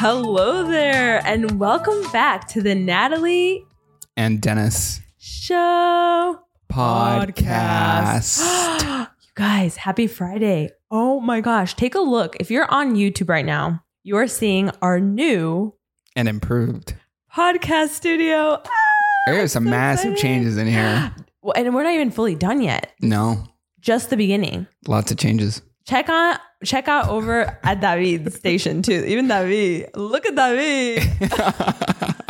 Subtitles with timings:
[0.00, 3.66] Hello there, and welcome back to the Natalie
[4.16, 6.38] and Dennis Show
[6.72, 8.38] podcast.
[9.20, 10.70] you guys, happy Friday.
[10.92, 12.36] Oh my gosh, take a look.
[12.38, 15.74] If you're on YouTube right now, you are seeing our new
[16.14, 16.94] and improved.
[17.34, 18.62] podcast studio.
[18.64, 18.70] Ah,
[19.26, 21.12] There's some so massive changes in here.
[21.40, 22.92] Well, and we're not even fully done yet.
[23.00, 23.44] No,
[23.80, 24.66] Just the beginning.
[24.88, 25.62] lots of changes.
[25.86, 29.04] Check on check out over at David's station too.
[29.06, 29.90] Even David.
[29.94, 31.06] Look at David.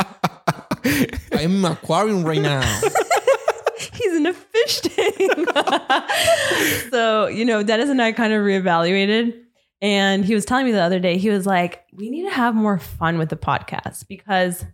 [1.32, 2.60] I'm in an aquarium right now.
[3.92, 5.48] He's in a fish tank.
[6.91, 9.34] so, you know, Dennis and I kind of reevaluated.
[9.80, 12.55] And he was telling me the other day, he was like, we need to have
[12.55, 14.64] more fun with the podcast because,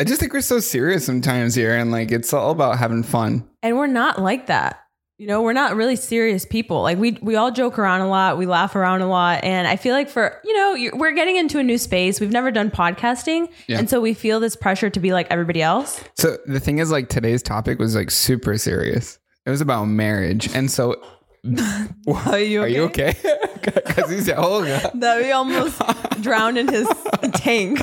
[0.00, 3.48] I just think we're so serious sometimes here, and like it's all about having fun.
[3.62, 4.80] and we're not like that.
[5.16, 6.82] You know, we're not really serious people.
[6.82, 9.76] Like we we all joke around a lot, we laugh around a lot, and I
[9.76, 12.18] feel like for you know we're getting into a new space.
[12.20, 13.78] We've never done podcasting, Yeah.
[13.78, 16.02] and so we feel this pressure to be like everybody else.
[16.16, 19.20] So the thing is, like today's topic was like super serious.
[19.46, 21.00] It was about marriage, and so
[22.26, 23.14] Are you are you okay?
[23.62, 24.90] Because he's God.
[24.94, 25.80] That we almost
[26.22, 26.88] drowned in his
[27.34, 27.80] tank.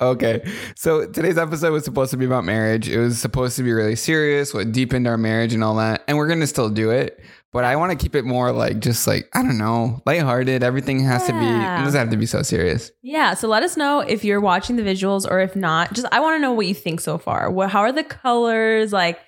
[0.00, 0.42] okay.
[0.76, 2.88] So today's episode was supposed to be about marriage.
[2.88, 6.02] It was supposed to be really serious, what deepened our marriage and all that.
[6.08, 7.22] And we're gonna still do it.
[7.52, 10.62] But I want to keep it more like just like, I don't know, lighthearted.
[10.62, 11.80] Everything has to be Yeah.
[11.80, 12.92] it doesn't have to be so serious.
[13.02, 15.92] Yeah, so let us know if you're watching the visuals or if not.
[15.92, 17.50] Just I want to know what you think so far.
[17.50, 18.92] What how are the colors?
[18.92, 19.18] Like,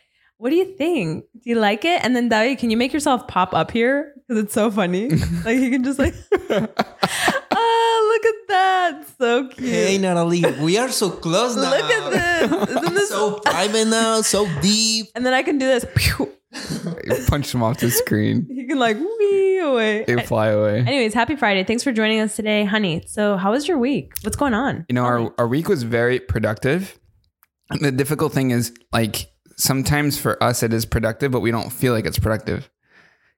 [0.43, 1.25] what do you think?
[1.41, 2.05] Do you like it?
[2.05, 4.13] And then David, can you make yourself pop up here?
[4.27, 5.09] Because it's so funny.
[5.45, 6.15] like you can just like
[7.53, 9.05] Oh, look at that.
[9.19, 9.69] So cute.
[9.69, 11.71] hey, Natalie, we are so close now.
[11.71, 12.71] Look at this.
[12.71, 15.07] Isn't this so private now, so deep.
[15.15, 15.87] and then I can do this.
[15.95, 16.33] Pew.
[17.29, 18.45] Punch them off the screen.
[18.51, 20.03] You can like wee away.
[20.07, 20.81] They fly away.
[20.81, 21.63] Anyways, happy Friday.
[21.63, 23.05] Thanks for joining us today, honey.
[23.07, 24.13] So how was your week?
[24.23, 24.87] What's going on?
[24.89, 26.99] You know, our, our week was very productive.
[27.81, 29.32] The difficult thing is like
[29.63, 32.69] sometimes for us it is productive, but we don't feel like it's productive.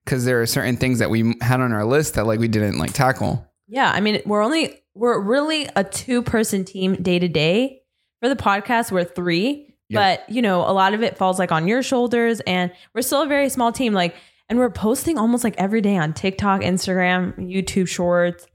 [0.03, 2.77] Because there are certain things that we had on our list that like we didn't
[2.77, 3.45] like tackle.
[3.67, 7.81] Yeah, I mean, we're only we're really a two person team day to day.
[8.21, 9.99] For the podcast, we're three, Yeah.
[10.17, 13.23] but you know, a lot of it falls like on your shoulders, and we're still
[13.23, 13.93] a very small team.
[13.93, 14.15] Like,
[14.47, 18.45] and we're posting almost like every day on TikTok, Instagram, YouTube Shorts.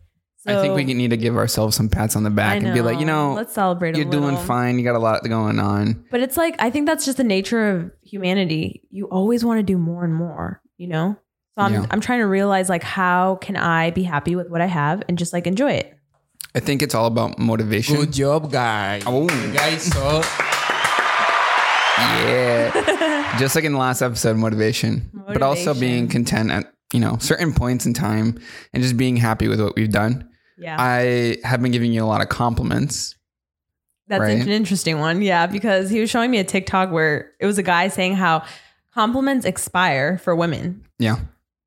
[0.46, 2.80] I think we need to give ourselves some pats on the back I and be
[2.80, 3.96] like, you know, let's celebrate.
[3.96, 4.78] you're a doing fine.
[4.78, 6.04] You got a lot going on.
[6.10, 8.82] But it's like I think that's just the nature of humanity.
[8.90, 11.16] You always want to do more and more, you know.
[11.58, 11.86] So I'm Yeah.
[11.90, 15.18] I'm trying to realize like how can I be happy with what I have and
[15.18, 15.94] just like enjoy it.
[16.54, 17.96] I think it's all about motivation.
[17.96, 19.02] Good job, guys.
[19.06, 19.22] Oh.
[19.22, 20.22] You guys so
[21.98, 23.36] Yeah.
[23.38, 27.52] Just like in the last episode, motivation, but also being content at, you know, certain
[27.52, 28.38] points in time
[28.72, 30.28] and just being happy with what we've done.
[30.60, 30.76] Yeah.
[30.78, 33.16] I have been giving you a lot of compliments.
[34.08, 34.40] That's Right.
[34.40, 35.22] an interesting one.
[35.22, 38.42] Yeah, because he was showing me a TikTok where it was a guy saying how
[38.94, 40.82] compliments expire for women.
[40.98, 41.16] Yeah.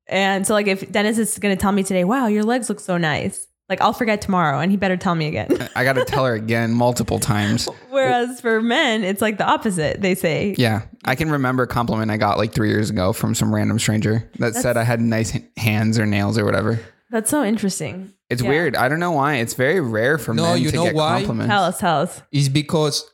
[0.06, 2.80] And so like if Dennis is going to tell me today, "Wow, your legs look
[2.80, 5.70] so nice." Like I'll forget tomorrow and he better tell me again.
[5.74, 7.66] I got to tell her again multiple times.
[7.88, 10.02] Whereas for men, it's like the opposite.
[10.02, 10.82] They say, Yeah.
[11.06, 14.28] I can remember a compliment I got like three years ago from some random stranger
[14.38, 16.78] that said I had nice hands or nails or whatever.
[17.14, 18.48] "That's so interesting." It's Yeah.
[18.50, 18.74] weird.
[18.74, 19.36] I don't know why.
[19.38, 21.18] It's very rare for No, men you to know get why?
[21.22, 21.50] compliments.
[21.54, 22.22] Tell us, tell us.
[22.32, 23.04] it's because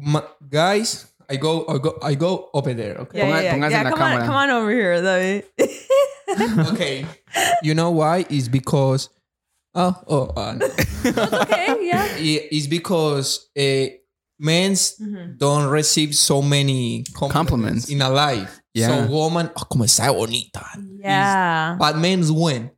[0.00, 3.18] my, guys, I go I go I go over there, okay?
[3.18, 3.54] Yeah, Ponga- yeah, yeah.
[3.54, 4.26] póngase yeah en la come on, cámara.
[4.26, 5.44] come on over here, David.
[6.72, 7.06] okay.
[7.62, 8.24] You know why?
[8.30, 9.08] It's because
[9.74, 10.58] oh oh uh,
[11.44, 12.06] okay, yeah.
[12.16, 13.86] it- it's because uh,
[14.38, 15.38] men's Mhm.
[15.38, 17.88] don't receive so many compliments, Compliments.
[17.90, 18.60] in a life.
[18.74, 18.88] Yeah.
[18.88, 20.64] So woman, oh, como está bonita.
[21.02, 21.76] Yeah.
[21.78, 22.70] But men's win.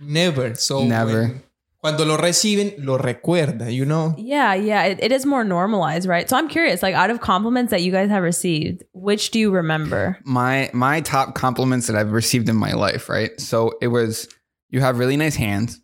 [0.00, 0.54] Never.
[0.54, 1.22] So Never.
[1.22, 1.42] when-
[1.80, 4.12] cuando lo reciben, lo recuerda, you know?
[4.18, 6.28] Yeah, yeah, it, it is more normalized, right?
[6.28, 9.50] So I'm curious, like out of compliments that you guys have received, which do you
[9.52, 10.18] remember?
[10.24, 13.30] my my top compliments that I've received in my life, right?
[13.40, 14.28] So it was
[14.70, 15.80] you have really nice hands.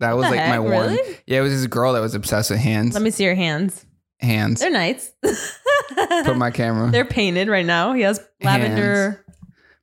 [0.00, 0.70] That was the like my heck, one.
[0.96, 1.18] really?
[1.26, 2.92] Yeah, it was this girl that was obsessed with hands.
[2.92, 3.84] Let me see your hands.
[4.20, 4.60] hands.
[4.60, 5.10] They're nice.
[6.24, 6.90] Put my camera.
[6.90, 7.94] They're painted right now.
[7.94, 9.24] He has lavender.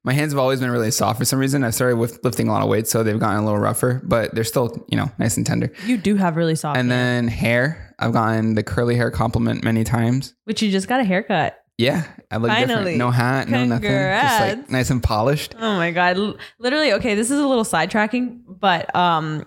[0.06, 1.64] My hands have always been really soft for some reason.
[1.64, 4.34] I started with lifting a lot of weight, so they've gotten a little rougher, but
[4.36, 5.72] they're still, you know, nice and tender.
[5.86, 9.64] You do have really soft And hands, then hair, I've gotten the curly hair compliment
[9.64, 10.34] many times.
[10.46, 11.58] which you just got a haircut.
[11.78, 12.68] Yeah, I look Finally.
[12.68, 12.98] different.
[13.00, 13.92] No hat, no nothing.
[13.92, 15.56] Just like nice and polished.
[15.60, 16.16] Oh my god!
[16.16, 17.16] L- Literally, okay.
[17.16, 19.46] This is a little sidetracking, but um,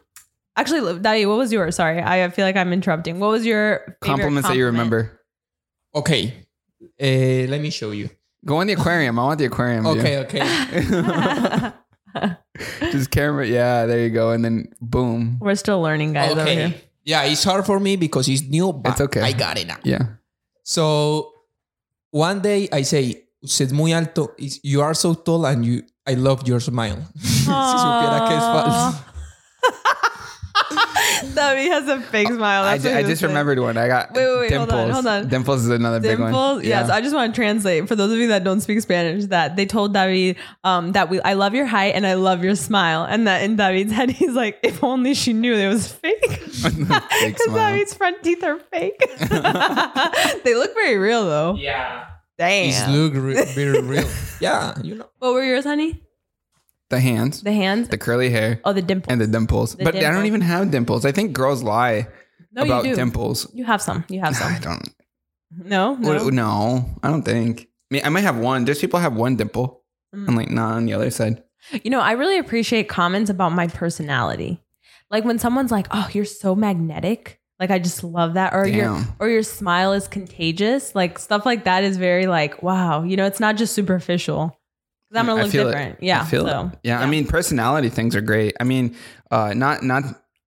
[0.55, 1.77] actually, Dai, what was yours?
[1.77, 3.19] Sorry, I feel like I'm interrupting.
[3.19, 5.21] What was your favorite Compliments that you remember.
[5.95, 6.35] Okay.
[7.01, 8.11] Uh, let me show you.
[8.45, 9.19] Go in the aquarium.
[9.19, 9.85] I want the aquarium.
[9.85, 9.99] view.
[9.99, 11.73] Okay, okay.
[12.91, 13.47] Just camera.
[13.47, 14.31] Yeah, there you go.
[14.31, 15.39] And then boom.
[15.41, 16.33] We're still learning, guys.
[16.33, 16.55] Over okay.
[16.55, 16.75] here.
[17.05, 19.23] Yeah, it's hard for me because it's new, but It's okay.
[19.23, 19.79] I got it now.
[19.83, 20.21] Yeah.
[20.63, 21.33] So
[22.11, 25.83] one day I say, usted es muy alto, is- you are so tall and you
[26.07, 27.07] I love your smile.
[27.21, 29.05] si supiera que es falso.
[31.35, 32.65] David has a fake smile.
[32.65, 33.31] I, That's ju- what I just saying.
[33.31, 33.77] remembered one.
[33.77, 34.85] I got Wait, wait, wait, hold dimples.
[34.85, 35.29] on, hold on.
[35.29, 36.29] Dimples is another big one.
[36.33, 36.91] Dimples, yes.
[36.91, 39.67] I just want to translate for those of you that don't speak Spanish that they
[39.67, 43.27] told David um, that we I love your height and I love your smile, and
[43.27, 47.43] that in David's head he's like, if only she knew it was fake, Fake because
[47.45, 47.73] smile.
[47.73, 48.99] David's front teeth are fake.
[50.45, 51.55] they look very real though.
[51.57, 52.07] Yeah.
[52.37, 52.69] Damn.
[52.69, 54.09] It's look re- very real.
[54.41, 55.09] Yeah, you know.
[55.19, 56.01] what were yours, honey?
[56.91, 57.89] The hands, The hands.
[57.89, 59.11] the curly hair, oh, the dimples.
[59.13, 59.75] and the dimples.
[59.75, 61.05] The but I don't even have dimples.
[61.05, 62.09] I think girls lie
[62.53, 63.51] no, about dimples.
[63.53, 64.05] You have some.
[64.09, 64.53] You have some.
[64.53, 64.89] I don't.
[65.51, 66.29] No, no.
[66.29, 67.63] No, I don't think.
[67.91, 68.65] I mean, I might have one.
[68.65, 69.83] There's people have one dimple.
[70.15, 70.29] Mm.
[70.29, 71.43] I'm like, not on the other side.
[71.83, 74.63] You know, I really appreciate comments about my personality.
[75.11, 79.01] Like when someone's like, "Oh, you're so magnetic." Like I just love that or your
[79.19, 80.95] or your smile is contagious.
[80.95, 84.58] Like stuff like that is very like, wow, you know, it's not just superficial.
[85.11, 85.73] Cuz I'm gonna look feel it.
[85.73, 86.03] different.
[86.03, 86.23] Yeah.
[86.23, 86.79] I feel so, it.
[86.83, 88.55] Yeah, I mean, personality things are great.
[88.61, 88.95] I mean,
[89.31, 90.05] uh, not not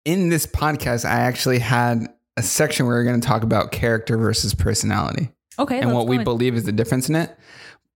[0.05, 1.05] in this podcast.
[1.05, 2.07] I actually had
[2.37, 5.79] a section where we're going to talk about character versus personality Okay.
[5.79, 6.23] and what we in.
[6.23, 7.35] believe is the difference in it.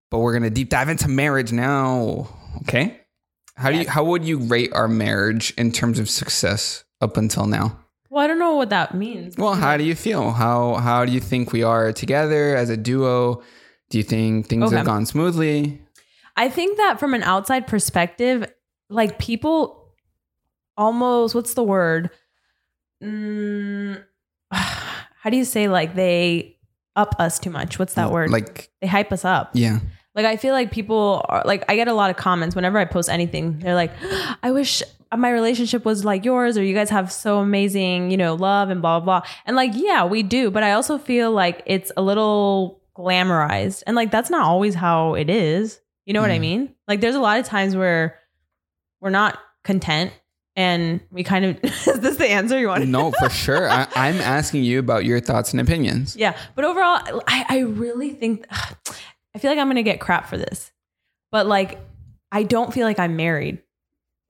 [0.09, 2.27] But we're going to deep dive into marriage now.
[2.63, 2.99] Okay.
[3.55, 7.45] How do you how would you rate our marriage in terms of success up until
[7.45, 7.77] now?
[8.09, 9.37] Well, I don't know what that means.
[9.37, 10.31] Well, how do you feel?
[10.31, 13.41] How how do you think we are together as a duo?
[13.89, 14.77] Do you think things Okay.
[14.77, 15.81] have gone smoothly?
[16.35, 18.51] I think that from an outside perspective,
[18.89, 19.93] like people
[20.77, 22.09] almost, what's the word?
[23.03, 24.03] Mm,
[24.51, 26.57] how do you say like they
[26.95, 27.79] up us too much?
[27.79, 28.29] What's that word?
[28.31, 29.51] Like, they hype us up.
[29.53, 29.79] yeah.
[30.13, 32.83] Like I feel like people are like I get a lot of comments whenever I
[32.83, 33.59] post anything.
[33.59, 33.91] They're like,
[34.43, 34.83] "I wish
[35.15, 38.81] my relationship was like yours or you guys have so amazing, you know, love and
[38.81, 42.01] blah blah blah." And like, yeah, we do, but I also feel like it's a
[42.01, 43.83] little glamorized.
[43.87, 45.79] And like that's not always how it is.
[46.05, 46.41] You know what I Mhm.
[46.41, 46.75] mean?
[46.87, 48.17] Like there's a lot of times where
[48.99, 50.11] we're not content
[50.55, 52.85] and we kind of is this the answer you want?
[52.87, 53.69] No, for sure.
[53.69, 56.15] I, I'm asking you about your thoughts and opinions.
[56.15, 60.37] Yeah, but overall, I, I really think I feel like I'm gonna get crap for
[60.37, 60.71] this,
[61.31, 61.79] but like
[62.31, 63.61] I don't feel like I'm married.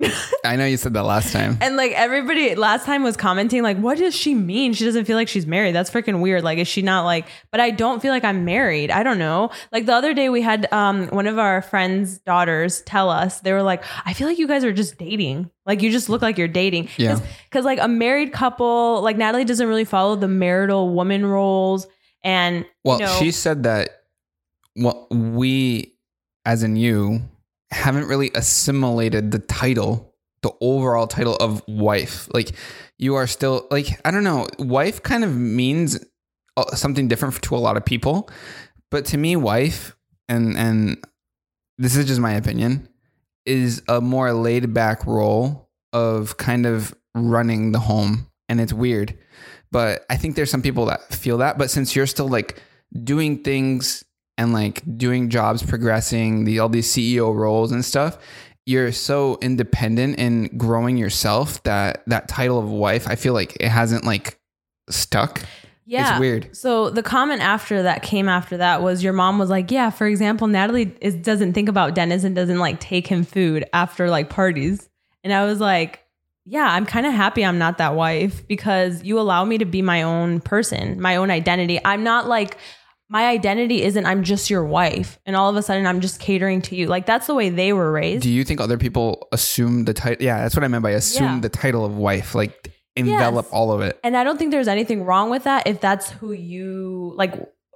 [0.45, 1.57] I know you said that last time.
[1.61, 4.73] And like everybody last time was commenting, like, what does she mean?
[4.73, 5.73] She doesn't feel like she's married.
[5.73, 6.43] That's freaking weird.
[6.43, 8.91] Like, is she not like, but I don't feel like I'm married.
[8.91, 9.51] I don't know.
[9.71, 13.53] Like the other day we had um one of our friends' daughters tell us, they
[13.53, 15.51] were like, I feel like you guys are just dating.
[15.65, 16.89] Like you just look like you're dating.
[16.97, 17.19] Yeah.
[17.51, 21.87] Cause like a married couple, like Natalie doesn't really follow the marital woman roles.
[22.23, 23.89] And Well, you know, she said that
[24.75, 25.95] well, we,
[26.45, 27.21] as in you,
[27.71, 32.27] haven't really assimilated the title, the overall title of wife.
[32.33, 32.51] Like,
[32.97, 36.03] you are still, like, I don't know, wife kind of means
[36.57, 38.29] uh, something different to a lot of people.
[38.89, 39.95] But to me, wife,
[40.27, 40.97] and, and
[41.77, 42.89] this is just my opinion,
[43.45, 48.27] is a more laid back role of kind of running the home.
[48.49, 49.17] And it's weird.
[49.71, 51.57] But I think there's some people that feel that.
[51.57, 52.61] But since you're still like
[53.03, 54.03] doing things
[54.37, 58.17] and like doing jobs, progressing the all these CEO roles and stuff,
[58.65, 63.69] you're so independent and growing yourself that that title of wife, I feel like it
[63.69, 64.39] hasn't like
[64.89, 65.41] stuck.
[65.85, 66.11] yeah.
[66.11, 66.55] It's weird.
[66.55, 70.07] So the comment after that came after that was your mom was like, yeah, for
[70.07, 74.29] example, Natalie is, doesn't think about Dennis and doesn't like take him food after like
[74.29, 74.89] parties.
[75.23, 75.99] And I was like,
[76.45, 79.81] yeah, I'm kind of happy I'm not that wife because you allow me to be
[79.81, 81.79] my own person, my own identity.
[81.83, 82.57] I'm not like,
[83.11, 86.61] my identity isn't I'm just your wife and all of a sudden I'm just catering
[86.63, 86.87] to you.
[86.87, 88.23] Like that's the way they were raised.
[88.23, 90.23] Do you think other people assume the title?
[90.23, 91.39] Yeah, that's what I meant by assume Yeah.
[91.41, 93.53] the title of wife, like envelop Yes.
[93.53, 93.99] all of it.
[94.01, 97.33] And I don't think there's anything wrong with that if that's who you like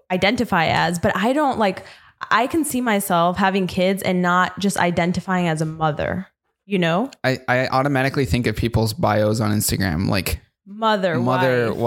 [0.10, 1.00] identify as.
[1.00, 1.84] But I don't like,
[2.32, 6.27] I can see myself having kids and not just identifying as a mother,
[6.65, 7.12] you know?
[7.25, 11.78] I, I automatically think of people's bios on Instagram, like Mother, mother, wife.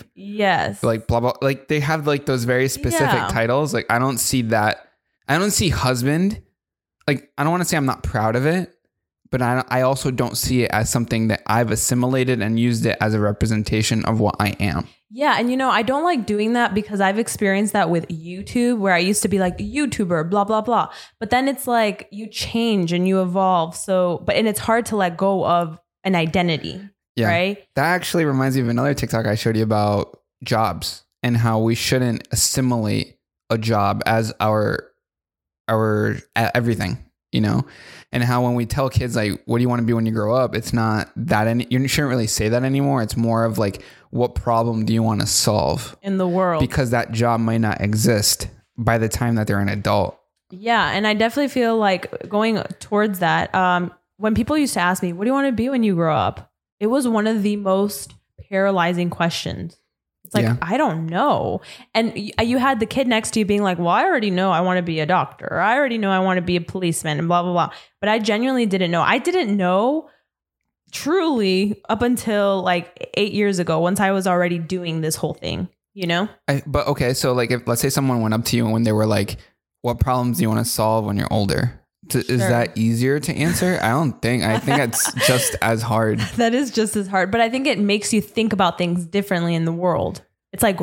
[0.00, 0.82] wife, Yes.
[0.82, 3.28] like blah blah like they have like those very specific Yeah.
[3.28, 4.86] titles like i don't see that
[5.28, 6.40] i don't see husband
[7.08, 8.72] like i don't want to say i'm not proud of it
[9.32, 12.96] but I, I also don't see it as something that i've assimilated and used it
[13.00, 15.34] as a representation of what i am yeah.
[15.40, 18.94] And you know, I don't like doing that because I've experienced that with YouTube where
[18.94, 20.88] I used to be like YouTuber, blah, blah, blah.
[21.18, 23.74] But then it's like you change and you evolve.
[23.74, 26.80] So, but, and it's hard to let go of an identity,
[27.20, 27.66] yeah right?
[27.74, 31.74] that actually reminds me of another tiktok i showed you about jobs and how we
[31.74, 33.18] shouldn't assimilate
[33.50, 34.90] a job as our
[35.68, 36.98] our everything
[37.32, 37.64] you know,
[38.12, 40.12] and how when we tell kids like, "What do you want to be when you
[40.12, 43.02] grow up?" It's not that any you shouldn't really say that anymore.
[43.02, 46.60] It's more of like, "What problem do you want to solve?" In the world.
[46.60, 50.18] Because that job might not exist by the time that they're an adult.
[50.50, 53.54] Yeah, and I definitely feel like going towards that.
[53.54, 55.94] Um, when people used to ask me, "What do you want to be when you
[55.94, 56.49] grow up?"
[56.80, 58.14] It was one of the most
[58.48, 59.76] paralyzing questions.
[60.24, 60.56] It's like Yeah.
[60.62, 61.60] I don't know,
[61.94, 64.50] and uh, you had the kid next to you being like, "Well, I already know
[64.50, 65.60] I want to be a doctor.
[65.60, 67.70] I already know I want to be a policeman," and blah blah blah.
[68.00, 69.02] But I genuinely didn't know.
[69.02, 70.08] I didn't know
[70.92, 75.68] truly up until like eight years ago, once I was already doing this whole thing.
[75.94, 76.28] You know?
[76.46, 78.84] I, but okay, so like if let's say someone went up to you and when
[78.84, 79.38] they were like,
[79.82, 83.32] "What problems do you want to solve when you're older?" T- Is that easier to
[83.34, 83.78] answer?
[83.82, 84.42] I don't think.
[84.42, 86.18] I think it's just as hard.
[86.36, 89.54] that is just as hard but i think it makes you think about things differently
[89.54, 90.80] in the world it's like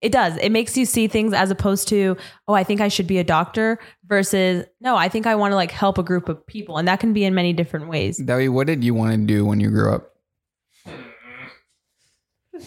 [0.00, 2.16] it does it makes you see things as opposed to
[2.48, 5.56] oh i think i should be a doctor versus no i think i want to
[5.56, 8.48] like help a group of people and that can be in many different ways Debbie,
[8.48, 10.14] what did you want to do when you grew up?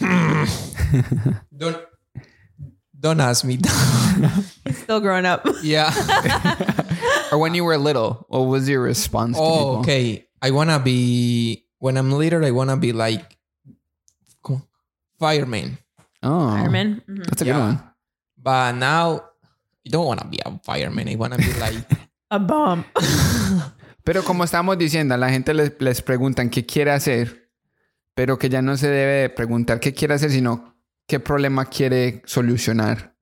[1.56, 1.84] Don't
[3.02, 3.58] don't ask me.
[4.64, 5.90] he's still growing up yeah.
[7.32, 9.80] or when you were little, what was your response to Oh, people?
[9.82, 10.26] okay.
[10.40, 12.44] I wanna be when I'm little.
[12.46, 13.36] I wanna be like
[15.18, 15.78] fireman.
[16.22, 17.02] Oh, fireman.
[17.06, 17.58] That's a good Yeah.
[17.58, 17.82] one.
[18.38, 19.22] But now
[19.86, 21.08] I don't wanna be a fireman.
[21.08, 21.78] I wanna be like
[22.30, 22.84] a bomb
[24.04, 27.48] Pero como estamos diciendo, a la gente les, les preguntan qué quiere hacer,
[28.16, 30.71] pero que ya no se debe preguntar qué quiere hacer, sino
[31.12, 33.12] qué problema quiere solucionar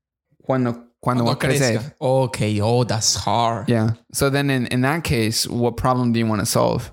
[0.46, 1.96] cuando, cuando va a cuando crecer.
[2.00, 2.60] Okay.
[2.60, 3.68] Oh, that's hard.
[3.68, 3.94] Yeah.
[4.12, 6.92] So then in, in that case, what problem do you want to solve?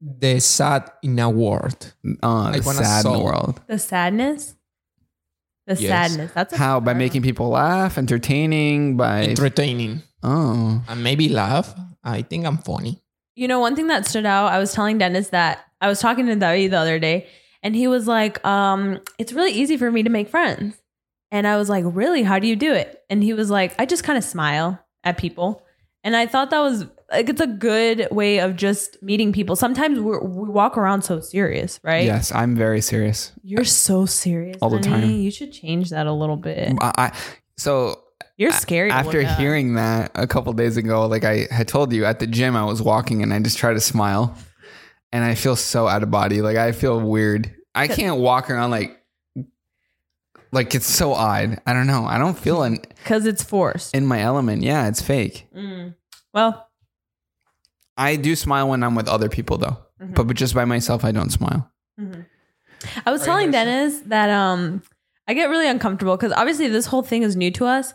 [0.00, 1.92] The sad in a world.
[2.22, 3.60] Ah, I the wanna sad solve- world.
[3.66, 4.54] the sadness
[5.66, 5.88] the Yes.
[5.90, 6.80] sadness that's a How?
[6.80, 9.24] By making people laugh, entertaining, by...
[9.26, 10.02] Entertaining.
[10.22, 10.82] oh.
[10.88, 11.74] And maybe laugh.
[12.02, 13.02] I think I'm funny.
[13.36, 16.26] You know, one thing that stood out, I was telling Dennis that I was talking
[16.26, 17.26] to David the other day,
[17.62, 20.76] and he was like, um, it's really easy for me to make friends.
[21.30, 22.22] And I was like, really?
[22.22, 23.02] How do you do it?
[23.08, 25.62] And he was like, I just kind of smile at people.
[26.02, 29.54] And I thought that was like, it's a good way of just meeting people.
[29.54, 32.04] Sometimes we're, we walk around so serious, right?
[32.04, 33.32] Yes, I'm very serious.
[33.42, 34.56] You're so serious.
[34.62, 35.08] All the time.
[35.08, 36.72] You should change that a little bit.
[36.80, 37.16] I, I,
[37.58, 38.02] so
[38.36, 38.90] You're scary.
[38.90, 42.56] after hearing that a couple days ago, like I had told you at the gym,
[42.56, 44.34] I was walking and I just try to smile,
[45.12, 46.42] and I feel so out of body.
[46.42, 47.54] Like I feel weird.
[47.74, 48.96] I can't walk around like
[50.52, 51.60] like it's so odd.
[51.66, 52.04] I don't know.
[52.04, 53.94] I don't feel in because it's forced.
[53.94, 54.62] in my element.
[54.62, 55.46] Yeah, it's fake.
[55.56, 55.94] Mm.
[56.34, 56.68] Well,
[57.96, 60.14] I do smile when I'm with other people though, Mhm.
[60.14, 61.70] but just by myself, I don't smile.
[63.06, 64.82] I was Are telling Dennis that um
[65.28, 67.92] I get really uncomfortable because obviously this whole thing is new to us.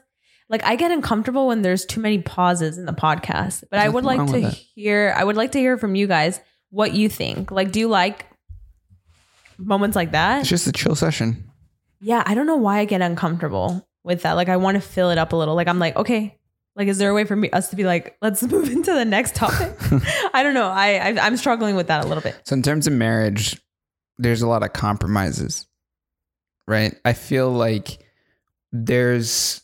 [0.48, 3.63] Like I get uncomfortable when there's too many pauses in the podcast.
[3.72, 6.39] But I would like to with hear I would like to hear from you guys
[6.69, 7.51] what you think.
[7.51, 8.25] Like do you like
[9.57, 10.41] moments like that?
[10.41, 11.50] It's just a chill session.
[12.01, 14.34] Yeah, I don't know why I get uncomfortable with that.
[14.34, 15.55] Like I want to fill it up a little.
[15.55, 16.38] Like I'm like, okay,
[16.75, 19.05] like is there a way for me us to be like, let's move into the
[19.05, 19.75] next topic?
[20.34, 20.67] I don't know.
[20.67, 22.39] I, I I'm struggling with that a little bit.
[22.45, 23.60] So in terms of marriage,
[24.17, 25.65] there's a lot of compromises,
[26.67, 26.95] right?
[27.03, 28.00] I feel like
[28.72, 29.62] there's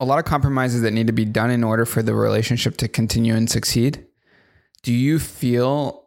[0.00, 2.88] a lot of compromises that need to be done in order for the relationship to
[2.88, 4.06] continue and succeed.
[4.82, 5.97] Do you feel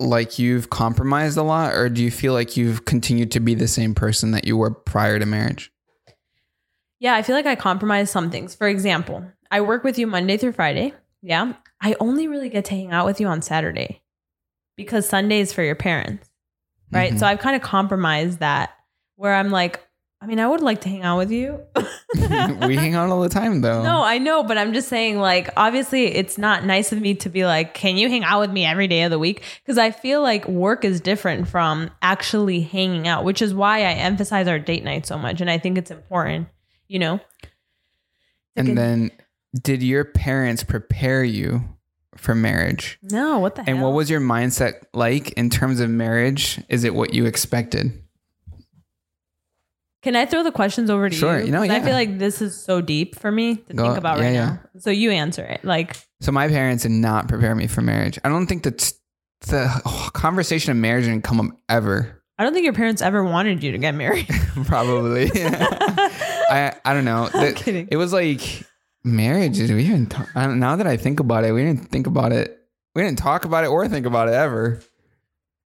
[0.00, 3.68] like you've compromised a lot or do you feel like you've continued to be the
[3.68, 5.72] same person that you were prior to marriage?
[6.98, 8.54] Yeah, I feel like I compromise some things.
[8.54, 10.94] For example, I work with you Monday through Friday.
[11.22, 11.54] Yeah.
[11.80, 14.00] I only really get to hang out with you on Saturday
[14.76, 16.28] because Sunday is for your parents.
[16.90, 17.12] Right.
[17.12, 17.18] Mhm.
[17.18, 18.70] So I've kind of compromised that
[19.16, 19.85] where I'm like,
[20.20, 21.60] I mean, I would like to hang out with you.
[22.14, 23.82] we hang out all the time though.
[23.82, 27.28] No, I know, but I'm just saying, like, obviously, it's not nice of me to
[27.28, 29.42] be like, can you hang out with me every day of the week?
[29.62, 33.92] Because I feel like work is different from actually hanging out, which is why I
[33.92, 35.42] emphasize our date night so much.
[35.42, 36.48] And I think it's important,
[36.88, 37.20] you know?
[38.56, 39.10] And then
[39.60, 41.62] did your parents prepare you
[42.16, 42.98] for marriage?
[43.02, 43.76] no, what the And hell?
[43.76, 46.58] And what was your mindset like in terms of marriage?
[46.70, 48.02] Is it what you expected?
[50.06, 51.38] Can I throw the questions over to Sure, you?
[51.40, 51.46] Sure.
[51.46, 53.98] You know, 'Cause I feel like this is so deep for me to Go- think
[53.98, 54.60] about right yeah, now.
[54.78, 55.64] So you answer it.
[55.64, 58.16] Like, So my parents did not prepare me for marriage.
[58.22, 58.92] I don't think that
[59.48, 59.66] the
[60.14, 62.22] conversation of marriage didn't come up ever.
[62.38, 64.28] I don't think your parents ever wanted you to get married.
[64.66, 65.28] Probably.
[65.34, 67.28] I I don't know.
[67.34, 67.88] I'm kidding.
[67.90, 68.62] It was like
[69.02, 69.56] marriage.
[69.56, 72.06] Did we even talk, I don't, now that I think about it, we didn't think
[72.06, 72.56] about it.
[72.94, 74.80] We didn't talk about it or think about it ever.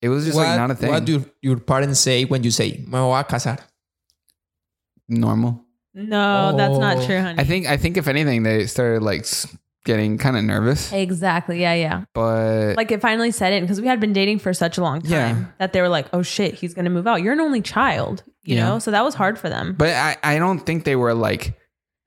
[0.02, 0.90] It was just what, like not a thing.
[0.90, 3.60] What do your parents say when you say "me voy a casar"?
[5.20, 5.64] Normal.
[5.94, 7.06] no, that's not Oh.
[7.06, 7.40] true, honey.
[7.40, 9.26] I think I think if anything, they started like
[9.86, 10.92] getting kind of nervous.
[10.94, 11.62] Exactly.
[11.62, 12.04] Yeah, yeah.
[12.14, 15.02] But Like it finally set in because we had been dating for such a long
[15.02, 15.46] time Yeah.
[15.60, 18.56] that they were like, "Oh shit, he's gonna move out." You're an only child, you
[18.56, 18.70] Yeah.
[18.70, 19.76] know, so that was hard for them.
[19.78, 21.54] but I, I don't think they were like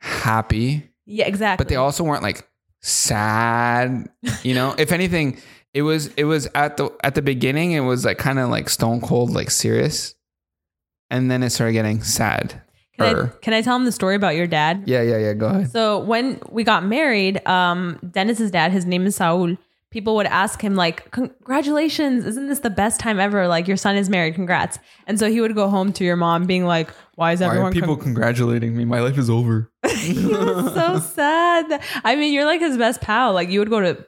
[0.00, 1.62] happy, Yeah, exactly.
[1.62, 2.48] but they also weren't like
[2.80, 4.08] sad.
[4.42, 5.38] You know, if anything,
[5.74, 8.68] it was it was at the at the beginning it was like kind of like
[8.70, 10.14] stone cold like serious,
[11.10, 12.62] and then it started getting sad.
[12.98, 14.84] Can, I, can I tell him the story about your dad?
[14.86, 15.32] yeah, yeah, yeah.
[15.34, 15.70] Go ahead.
[15.70, 19.56] So when we got married, um, Dennis's dad, his name is Saul.
[19.90, 22.26] People would ask him like, "Congratulations!
[22.26, 23.46] Isn't this the best time ever?
[23.48, 24.34] Like your son is married.
[24.34, 27.72] Congrats!" And so he would go home to your mom, being like, "Why is everyone
[27.72, 28.84] con- congratulating me?
[28.84, 29.70] My life is over.
[29.88, 31.80] he was so sad.
[32.04, 33.32] I mean, you're like his best pal.
[33.32, 34.04] Like you would go to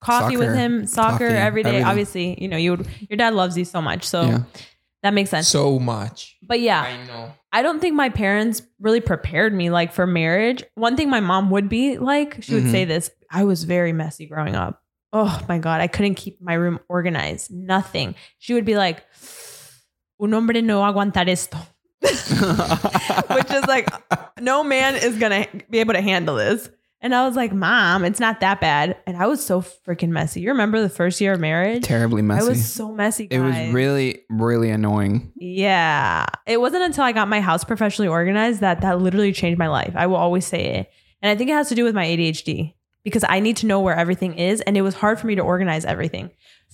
[0.00, 1.68] coffee with him, soccer coffee, every day.
[1.68, 1.84] everything.
[1.84, 4.04] Obviously, you know, you would your dad loves you so much.
[4.04, 4.38] So Yeah.
[5.02, 5.46] that makes sense.
[5.48, 6.38] So much.
[6.42, 7.32] but yeah, I know.
[7.52, 10.62] I don't think my parents really prepared me like for marriage.
[10.76, 12.70] One thing my mom would be like, she would Mhm.
[12.70, 14.82] say this, I was very messy growing up.
[15.12, 17.50] Oh my god, I couldn't keep my room organized.
[17.50, 18.14] Nothing.
[18.38, 19.04] She would be like,
[20.22, 21.58] "Un hombre no aguantar esto."
[23.34, 23.88] Which is like
[24.40, 26.70] no man is going to be able to handle this.
[27.02, 30.40] And I was like, "Mom, it's not that bad." And I was so freaking messy.
[30.42, 31.82] You remember the first year of marriage?
[31.84, 32.44] Terribly messy.
[32.46, 33.26] I was so messy.
[33.30, 35.32] it was really, really annoying.
[35.36, 36.26] Yeah.
[36.46, 39.92] It wasn't until I got my house professionally organized that that literally changed my life.
[39.96, 40.90] I will always say it.
[41.22, 43.80] And I think it has to do with my ADHD because I need to know
[43.80, 44.60] where everything is.
[44.62, 46.30] And it was hard for me to organize everything.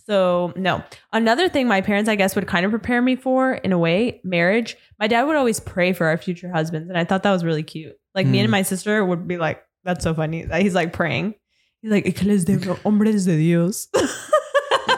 [0.06, 0.84] So, no.
[1.12, 4.20] Another thing my parents, I guess, would kind of prepare me for in a way
[4.22, 4.76] marriage.
[5.00, 6.88] My dad would always pray for our future husbands.
[6.88, 7.96] And I thought that was really cute.
[8.14, 8.44] Like, me Hmm.
[8.44, 10.46] and my sister would be like, that's so funny.
[10.60, 11.34] He's like praying.
[11.80, 13.88] He's like, "Que les dé hombres de Dios.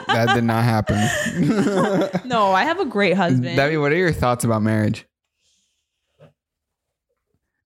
[0.07, 0.97] That did not happen.
[2.25, 3.55] no, I have a great husband.
[3.55, 5.05] Debbie, what are your thoughts about marriage?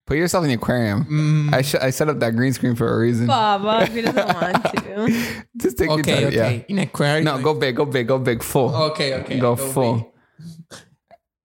[0.06, 1.06] Put yourself in the aquarium.
[1.06, 3.28] Mm, I sh- I set up that green screen for a reason.
[3.28, 5.44] Baba, if he doesn't want to.
[5.56, 6.40] Just take okay, your time.
[6.40, 6.56] okay.
[6.58, 6.64] Yeah.
[6.68, 7.26] In aquarium.
[7.26, 7.38] Yeah.
[7.38, 8.76] No, go big, go big, go big, full.
[8.92, 9.40] Okay, okay.
[9.40, 9.74] go, big.
[9.74, 10.14] full.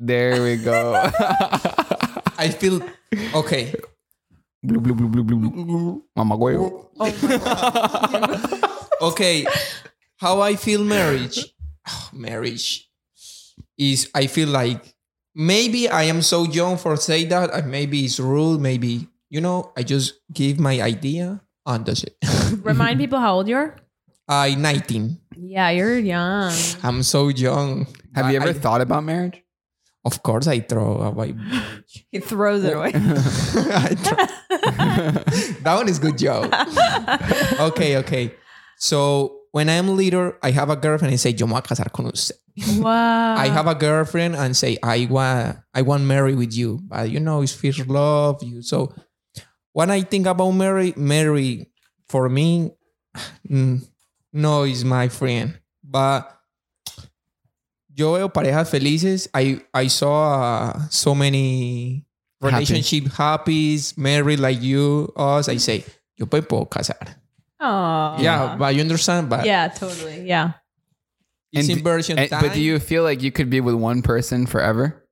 [0.01, 0.93] There we go.
[2.37, 2.83] I feel
[3.35, 3.75] okay.
[4.63, 6.05] Blue, blue, blue, blue, blue, blue.
[6.17, 6.89] Mama huevo.
[9.01, 9.47] Okay.
[10.17, 11.55] How I feel marriage.
[12.13, 12.91] marriage
[13.79, 14.95] is I feel like
[15.35, 19.73] maybe I am so young for say that and maybe it's rude, maybe you know,
[19.77, 22.17] I just give my idea and that's it.
[22.65, 23.77] Remind people how old you are.
[24.27, 25.19] I 19.
[25.37, 26.53] Yeah, you're young.
[26.83, 27.87] I'm so young.
[28.15, 29.43] Have you ever I- thought about marriage?
[30.05, 31.35] Of course, I throw away.
[32.11, 32.93] He throws it away.
[35.63, 36.53] That one is good joke.
[37.61, 38.35] Okay, okay.
[38.79, 41.91] So when I'm leader, I have a girlfriend and say, yo me voy a casar
[41.93, 42.37] con usted.
[42.79, 43.37] wow.
[43.37, 46.81] I have a girlfriend and say, I want, I want marry with you.
[46.87, 48.63] But you know, it's first love you.
[48.63, 48.95] So
[49.73, 51.71] when I think about Mary, Mary,
[52.09, 52.71] for me,
[53.49, 53.83] mm,
[54.33, 55.59] no is my friend.
[55.83, 56.38] But
[57.99, 59.29] yo veo parejas felices.
[59.35, 62.07] I, I saw uh, so many
[62.41, 62.55] Happy.
[62.55, 65.49] relationship happies, married like you, us.
[65.49, 65.85] I say,
[66.17, 67.17] yo me puedo casar.
[67.61, 68.17] Oh.
[68.23, 69.29] Yeah, but you understand?
[69.29, 70.23] But Yeah, totally.
[70.27, 70.53] Yeah.
[71.53, 72.41] it's And- inversion And- time.
[72.43, 75.05] but do you feel like you could be with one person forever?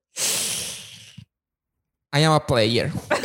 [2.13, 2.93] I am a player.
[3.11, 3.21] I'm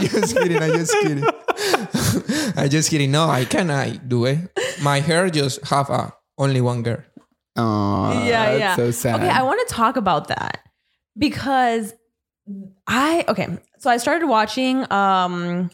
[0.00, 0.60] just kidding.
[0.60, 1.24] I'm just kidding.
[2.58, 3.10] I'm just kidding.
[3.12, 4.38] No, I cannot do it.
[4.82, 6.98] My hair just have a only one girl.
[7.56, 8.76] Oh, yeah, that's yeah.
[8.76, 9.16] so sad.
[9.16, 10.60] Okay, I want to talk about that
[11.18, 11.92] because
[12.86, 13.58] I okay.
[13.78, 15.70] So I started watching um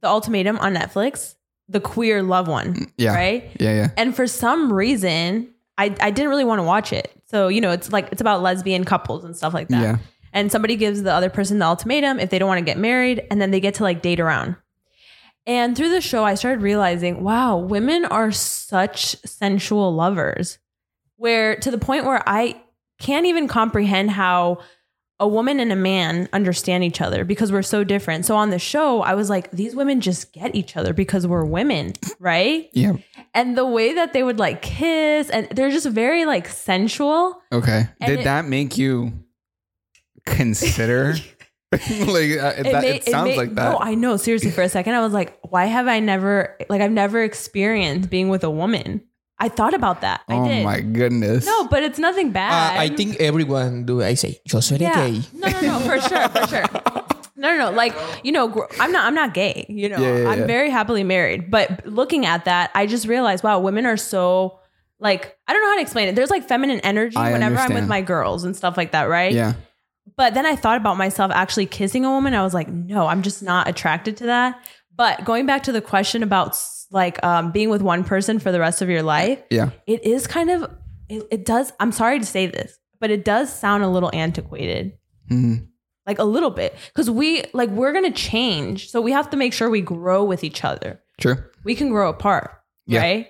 [0.00, 1.34] the Ultimatum on Netflix,
[1.68, 3.50] the queer love one, yeah, right?
[3.58, 3.90] yeah, yeah.
[3.96, 7.10] And for some reason, I I didn't really want to watch it.
[7.26, 9.82] So you know, it's like it's about lesbian couples and stuff like that.
[9.82, 9.96] Yeah.
[10.32, 13.26] and somebody gives the other person the ultimatum if they don't want to get married
[13.30, 14.56] and then they get to like date around
[15.46, 20.58] and through the show i started realizing wow women are such sensual lovers
[21.16, 22.54] where to the point where i
[22.98, 24.58] can't even comprehend how
[25.18, 28.58] a woman and a man understand each other because we're so different so on the
[28.58, 32.92] show i was like these women just get each other because we're women right Yeah.
[33.34, 37.88] and the way that they would like kiss and they're just very like sensual Okay.
[38.00, 39.12] And Did it- that make you
[40.26, 41.14] consider?
[41.72, 43.70] like uh, it, that, it sounds ma- like that.
[43.72, 44.16] No, I know.
[44.16, 48.08] Seriously, for a second, I was like, why have I never, like, I've never experienced
[48.10, 49.02] being with a woman.
[49.38, 50.22] I thought about that.
[50.28, 50.64] I oh did.
[50.64, 51.44] my goodness.
[51.44, 52.78] No, but it's nothing Uh, bad.
[52.78, 54.02] I think everyone do.
[54.02, 55.08] I say, yo soy yeah.
[55.10, 55.20] gay.
[55.34, 56.64] No, no, no, for sure, for sure.
[57.36, 57.70] No, no, no.
[57.70, 57.94] Like,
[58.24, 59.66] you know, I'm not, I'm not gay.
[59.68, 60.46] You know, Yeah, yeah, I'm yeah.
[60.46, 61.50] very happily married.
[61.50, 64.58] But looking at that, I just realized, wow, women are so,
[65.00, 66.14] like, I don't know how to explain it.
[66.16, 69.32] There's like feminine energy I whenever I'm with my girls and stuff like that, right?
[69.34, 69.52] Yeah.
[70.16, 72.32] But then I thought about myself actually kissing a woman.
[72.32, 74.58] I was like, no, I'm just not attracted to that.
[74.94, 78.52] But going back to the question about s- like um, being with one person for
[78.52, 79.70] the rest of your life, Yeah.
[79.86, 80.70] it is kind of
[81.08, 81.72] it, it does.
[81.80, 84.92] I'm sorry to say this, but it does sound a little antiquated.
[85.30, 85.66] Mhm.
[86.06, 89.52] like a little bit because we like we're gonna change so we have to make
[89.52, 91.34] sure we grow with each other True.
[91.64, 92.52] we can grow apart
[92.86, 93.00] Yeah.
[93.00, 93.26] right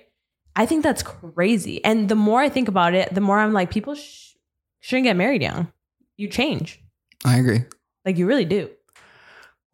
[0.55, 3.71] i think that's crazy and the more i think about it the more i'm like
[3.71, 4.33] people sh-
[4.79, 5.71] shouldn't get married young
[6.17, 6.79] you change
[7.25, 7.61] I agree.
[8.05, 8.69] like you really do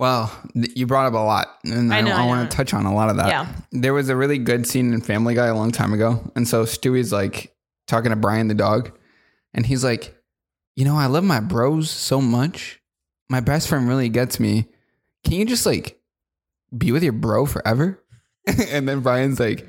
[0.03, 2.73] Well, th- you brought up a lot, and I I, know, I want to touch
[2.73, 3.27] on a lot of that.
[3.27, 3.47] Yeah.
[3.71, 6.65] There was a really good scene in Family Guy a long time ago, and so
[6.65, 7.55] Stewie's like
[7.87, 8.91] talking to Brian the dog,
[9.53, 10.13] and he's like,
[10.75, 12.81] "You know, I love my bros so much.
[13.29, 14.67] My best friend really gets me.
[15.23, 16.01] Can you just like
[16.77, 18.03] be with your bro forever?"
[18.45, 19.65] and then Brian's like,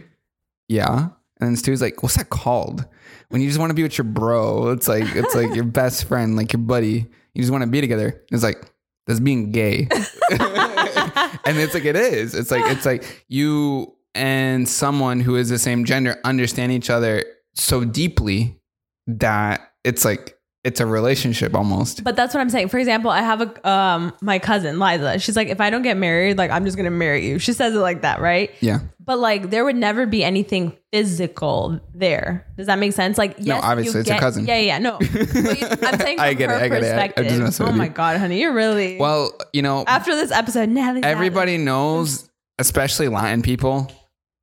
[0.67, 2.85] "Yeah." And then Stewie's like, "What's that called?
[3.29, 4.71] When you just want to be with your bro?
[4.71, 7.07] It's like it's like your best friend, like your buddy.
[7.35, 8.74] You just want to be together." It's like
[9.07, 9.89] that's being gay.
[10.31, 12.35] and it's like it is.
[12.35, 17.25] It's like it's like you and someone who is the same gender understand each other
[17.55, 18.61] so deeply
[19.07, 22.03] that it's like it's a relationship almost.
[22.03, 25.37] but that's what i'm saying for example i have a um my cousin liza she's
[25.37, 27.79] like if i don't get married like i'm just gonna marry you she says it
[27.79, 28.81] like that right Yeah.
[28.99, 32.47] but like there would never be anything physical there.
[32.57, 33.19] Does that make sense?
[33.19, 34.47] Like, yes, obviously, you it's a cousin.
[34.47, 34.99] Yeah, yeah, no.
[35.01, 36.95] You- I'm saying from I get it, I get it.
[36.95, 37.27] I- I perspective.
[37.27, 37.91] just oh my you.
[37.91, 40.69] god, honey, you're really Well, you know, after this episode.
[40.69, 43.91] Natalie, everybody knows, especially Latin people,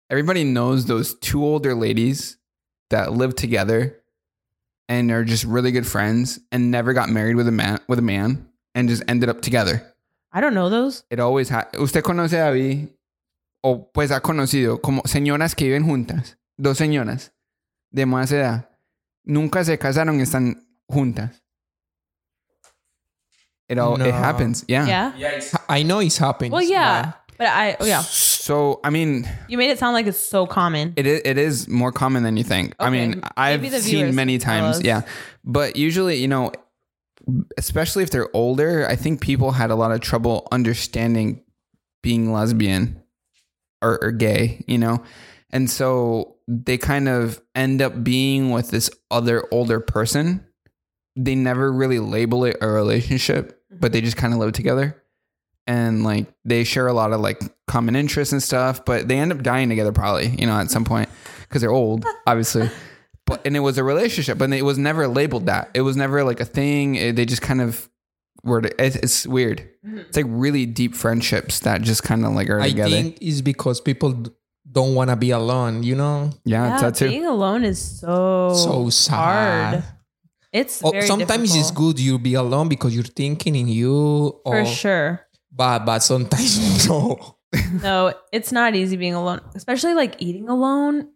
[0.10, 2.38] everybody knows those two older ladies
[2.90, 4.01] that live together
[4.92, 8.02] and are just really good friends and never got married with a man with a
[8.02, 9.82] man and just ended up together.
[10.34, 11.06] I don't know those.
[11.10, 12.90] It always ha Usted conoce a Abby
[13.64, 17.32] o pues ha conocido como señoras que viven juntas, dos señoras
[17.92, 18.68] de más edad.
[19.24, 21.42] Nunca se casaron y están juntas.
[23.70, 24.06] It all No.
[24.06, 24.66] it happens.
[24.68, 25.14] Yeah.
[25.16, 25.42] Yeah.
[25.70, 26.52] I know it's happening.
[26.52, 28.02] Well, yeah, but I oh, yeah.
[28.02, 30.94] So, I mean, You made it sound like it's so common.
[30.96, 32.76] It is, it is more common than you think.
[32.80, 32.92] I Okay.
[32.92, 34.78] mean, I've seen many can tell times.
[34.78, 34.84] us.
[34.84, 35.02] Yeah.
[35.44, 36.52] But usually, you know,
[37.58, 41.42] especially if they're older, I think people had a lot of trouble understanding
[42.04, 43.02] being lesbian
[43.82, 45.02] or, or gay, you know?
[45.50, 50.46] And so they kind of end up being with this other older person.
[51.16, 53.94] They never really label it a relationship, but mm-hmm.
[53.94, 55.01] they just kind of live together.
[55.67, 59.32] And like they share a lot of like common interests and stuff, but they end
[59.32, 61.08] up dying together probably, you know, at some point
[61.47, 62.69] because they're old, obviously.
[63.28, 65.69] But and it was a relationship, but it was never labeled that.
[65.74, 66.95] It was never like a thing.
[66.95, 67.88] It- they just kind of
[68.43, 68.62] were.
[68.80, 69.60] It's, it's weird.
[69.86, 69.97] Mm-hmm.
[70.00, 72.89] It's like really deep friendships that just kind of like are I together.
[72.89, 74.26] think it's because people
[74.69, 76.32] don't want to be alone, you know?
[76.45, 77.10] yeah, yeah, that too.
[77.10, 79.74] being alone is so So sad.
[79.74, 79.84] hard.
[80.54, 84.39] It's Oh, very sometimes it's good you be alone because you're thinking in you.
[84.45, 85.21] for sure.
[85.52, 87.38] But, but sometimes no.
[87.82, 91.10] No, it's not easy being alone, especially like eating alone.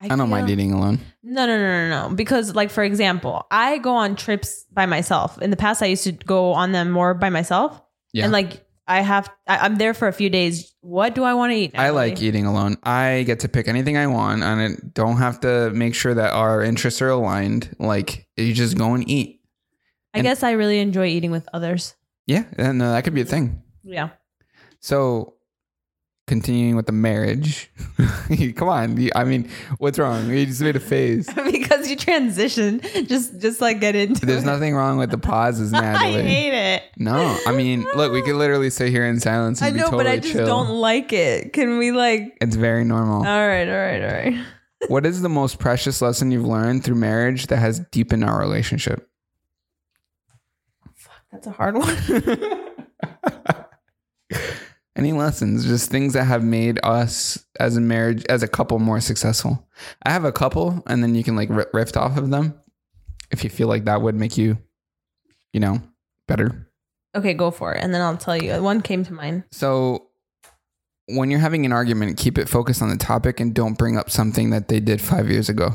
[0.00, 1.00] I don't mind eating alone.
[1.22, 2.14] No, no, no, no, no.
[2.14, 5.40] Because, like, for example, I go on trips by myself.
[5.40, 7.80] In the past, I used to go on them more by myself.
[8.12, 8.24] Yeah.
[8.24, 10.74] And, like, I have, I, I'm there for a few days.
[10.80, 11.72] What do I want to eat?
[11.76, 12.28] I like Natalie?
[12.28, 12.76] eating alone.
[12.82, 16.32] I get to pick anything I want, and I don't have to make sure that
[16.32, 17.74] our interests are aligned.
[17.78, 19.40] Like you just go and eat.
[20.14, 21.94] I and- guess I really enjoy eating with others.
[22.26, 23.62] Yeah, and uh, that could be a thing.
[23.86, 24.08] Yeah.
[24.80, 25.34] So,
[26.26, 27.70] continuing with the marriage.
[28.56, 30.28] Come on, you- I mean, what's wrong?
[30.28, 31.32] You just made a phase.
[31.52, 32.80] because you transition.
[33.06, 34.46] Just, just like get into There's it.
[34.46, 36.82] nothing wrong with the pauses, I hate it.
[36.98, 40.04] No, I mean, look, we could literally sit here in silence and I know, totally
[40.04, 40.46] but I just chill.
[40.46, 41.52] don't like it.
[41.52, 43.18] Can we, like, It's very normal.
[43.18, 44.46] all right, all right, all right.
[44.88, 49.08] what is the most precious lesson you've learned through marriage that has deepened our relationship?
[50.94, 52.62] Fuck, that's a hard one.
[54.96, 55.66] Any lessons?
[55.66, 59.68] Just things that have made us as a marriage, as a couple, more successful.
[60.04, 62.58] I have a couple, and then you can like ri- riff off of them
[63.30, 64.56] if you feel like that would make you,
[65.52, 65.82] you know,
[66.26, 66.70] better.
[67.14, 67.82] okay, go for it.
[67.82, 68.62] And then I'll tell you.
[68.62, 69.44] One came to mind.
[69.50, 70.06] So,
[71.08, 74.10] when you're having an argument, keep it focused on the topic and don't bring up
[74.10, 75.70] something that they did five years ago.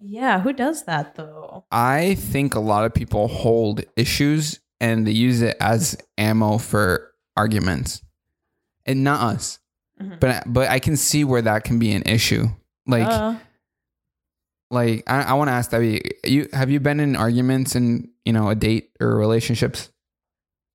[0.00, 1.64] Yeah, who does that though?
[1.70, 7.12] I think a lot of people hold issues and they use it as ammo for
[7.36, 8.02] arguments,
[8.86, 9.58] and not us.
[10.00, 10.18] Mhm.
[10.20, 12.48] But but I can see where that can be an issue.
[12.86, 13.34] Like Uh,
[14.70, 18.32] like I, I want to ask Debbie, you have you been in arguments in you
[18.32, 19.90] know a date or relationships?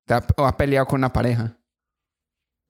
[0.07, 1.55] That o has peleado con una pareja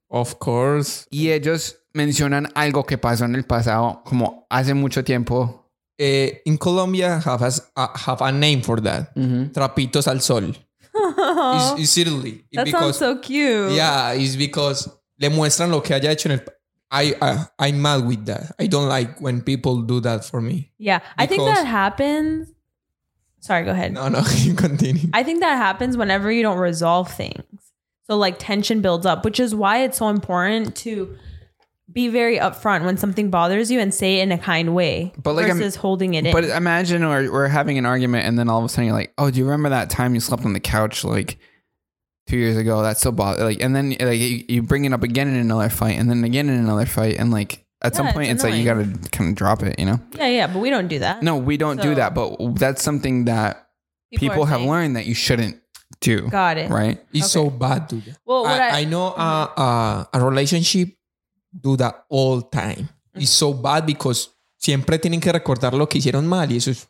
[0.10, 1.08] Of course.
[1.12, 5.58] y ellos mencionan algo que pasó en el pasado como hace mucho tiempo.
[5.98, 9.14] Eh, in Colombia, have, as, uh, have a name for that.
[9.54, 10.56] Trapitos al sol.
[11.18, 13.72] It's, it's literally that because sounds so cute.
[13.72, 16.46] yeah, it's because le muestran lo que haya hecho en el.
[16.94, 18.54] I, I I'm mad with that.
[18.60, 20.72] I don't like when people do that for me.
[20.78, 22.52] Yeah, I think that happens.
[23.40, 23.94] Sorry, go ahead.
[23.94, 25.10] No, no, you continue.
[25.14, 27.46] I think that happens whenever you don't resolve things.
[28.08, 31.18] So like tension builds up, which is why it's so important to
[31.92, 35.34] be very upfront when something bothers you and say it in a kind way But,
[35.36, 36.32] like, I'm- versus holding it in.
[36.32, 39.14] But imagine we're, we're having an argument and then all of a sudden you're like,
[39.18, 41.38] oh, do you remember that time you slept on the couch like
[42.28, 42.82] two years ago?
[42.82, 45.70] That's so bother like, and then like you, you bring it up again in another
[45.70, 48.54] fight and then again in another fight and like at some point it's it's, like
[48.56, 50.00] you gotta kind of drop it, you know?
[50.18, 51.24] yeah, yeah, but we don't do that.
[51.24, 53.68] No, we don't do that, but that's something that
[54.16, 55.58] people, are have saying- learned that you shouldn't
[56.00, 56.70] do, Got it.
[56.70, 57.00] right?
[57.14, 58.18] It's so bad to that.
[58.26, 60.90] Well, I, I, I know uh, uh, a relationship
[61.60, 62.90] do that all time.
[63.16, 66.88] It's so bad because siempre tienen que recordar lo que hicieron mal y eso es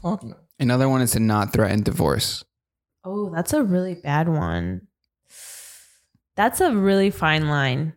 [0.00, 0.36] fuck no.
[0.58, 2.44] Another one is to not threaten divorce.
[3.04, 4.88] oh, that's a really bad one.
[6.34, 7.94] That's a really fine line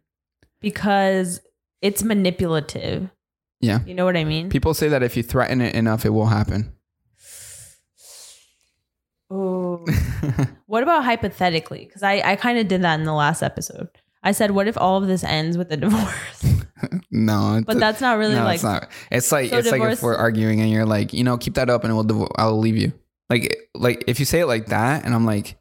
[0.62, 1.42] because
[1.82, 3.10] it's manipulative.
[3.60, 3.80] Yeah.
[3.86, 4.50] You know what I mean?
[4.50, 6.74] People say that if you threaten it enough, it will happen.
[9.30, 9.86] Oh.
[10.68, 11.86] What about hypothetically?
[11.86, 13.90] Because I, I kind of did that in the last episode.
[14.22, 16.56] I said, what if all of this ends with a divorce?
[17.12, 18.90] no, But that's not really no, like it's not.
[19.12, 21.70] It's like So it's like if we're arguing and you're like, you know, keep that
[21.70, 22.94] up and we'll divo- I'll leave you.
[23.30, 25.58] Like like if you say it like that, and I'm like,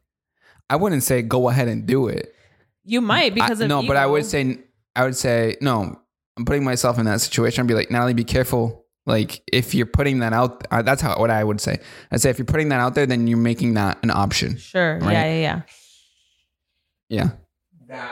[0.70, 2.34] I wouldn't say go ahead and do it.
[2.84, 4.58] you might because I, of no, but I would say
[4.96, 6.00] I would say no.
[6.36, 7.62] I'm putting myself in that situation.
[7.62, 8.86] I'd be like, Natalie, be careful.
[9.06, 11.78] Like if you're putting that out, uh, that's how what I would say.
[12.12, 14.56] I'd say if you're putting that out there, then you're making that an option.
[14.56, 14.98] Sure.
[15.00, 15.12] Right.
[15.12, 15.62] Yeah, yeah,
[17.08, 17.30] yeah.
[17.88, 18.10] Yeah.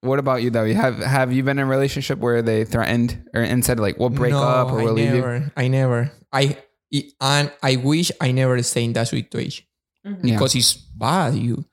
[0.00, 0.64] What about you though?
[0.64, 3.98] You have have you been in a relationship where they threatened or and said like
[3.98, 5.14] we'll break no, up or I we'll leave you?
[5.16, 6.12] never, I never.
[6.32, 6.56] I
[6.94, 9.66] I- and I wish I never stay in that situation
[10.06, 10.20] Mhm.
[10.22, 10.34] Yeah.
[10.36, 11.34] because it's bad.
[11.34, 11.64] You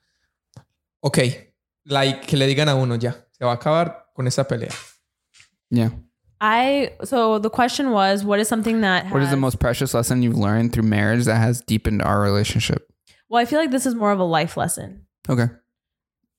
[1.04, 1.48] okay?
[1.86, 4.74] Like que le digan a uno ya se va a acabar con esa pelea.
[5.70, 5.90] Yeah.
[6.40, 10.22] I so the question was, what is something that What is the most precious lesson
[10.22, 12.86] you've learned through marriage that has deepened our relationship?
[13.28, 15.06] Well, I feel like this is more of a life lesson.
[15.28, 15.46] Okay.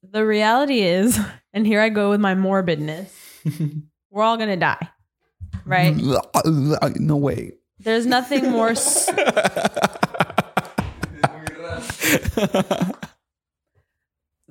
[0.03, 1.19] The reality is,
[1.57, 3.09] and here I go with my morbidness.
[4.11, 4.87] we're all gonna die,
[5.65, 5.95] right?
[6.99, 7.53] No way.
[7.79, 8.69] There's nothing more.
[8.69, 9.09] s-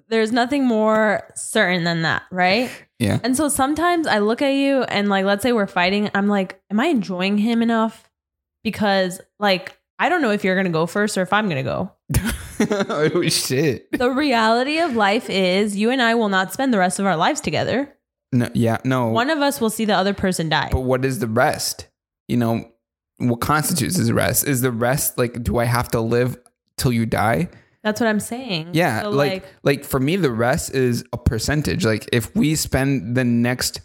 [0.09, 2.71] There's nothing more certain than that, right?
[2.99, 3.19] Yeah.
[3.25, 6.61] And so sometimes I look at you and like let's say we're fighting, I'm like,
[6.71, 8.09] am I enjoying him enough?
[8.63, 11.65] Because like I don't know if you're going to go first or if I'm going
[11.65, 11.93] to go.
[12.91, 13.91] oh shit.
[13.93, 17.17] The reality of life is you and I will not spend the rest of our
[17.17, 17.93] lives together.
[18.33, 19.07] No, yeah, no.
[19.09, 20.69] One of us will see the other person die.
[20.73, 21.89] but what is the rest?
[22.29, 22.71] You know,
[23.19, 24.47] what constitutes as rest?
[24.47, 26.37] Is the rest like do I have to live
[26.77, 27.49] till you die?
[27.83, 28.71] That's what I'm saying.
[28.73, 31.85] Yeah, So, like, like for me the rest is a percentage.
[31.87, 33.81] Like if we spend the next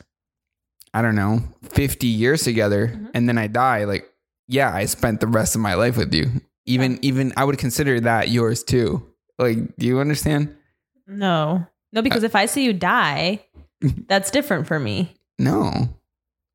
[0.93, 3.05] I don't know, 50 years together Mm-hmm.
[3.13, 4.10] and then I die, like
[4.51, 6.29] yeah, I spent the rest of my life with you.
[6.65, 9.05] Even even I would consider that yours too.
[9.39, 10.55] Like, do you understand?
[11.07, 11.65] no.
[11.93, 13.43] No, because uh, if I see you die,
[14.07, 15.13] that's different for me.
[15.37, 15.89] No.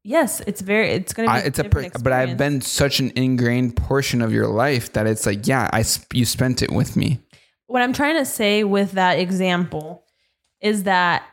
[0.03, 3.01] Yes, it's very it's going to be I, it's a per, but I've been such
[3.01, 6.97] an ingrained portion of your life that it's like, yeah, I you spent it with
[6.97, 7.19] me.
[7.67, 10.05] what I'm trying to say with that example
[10.63, 11.25] is that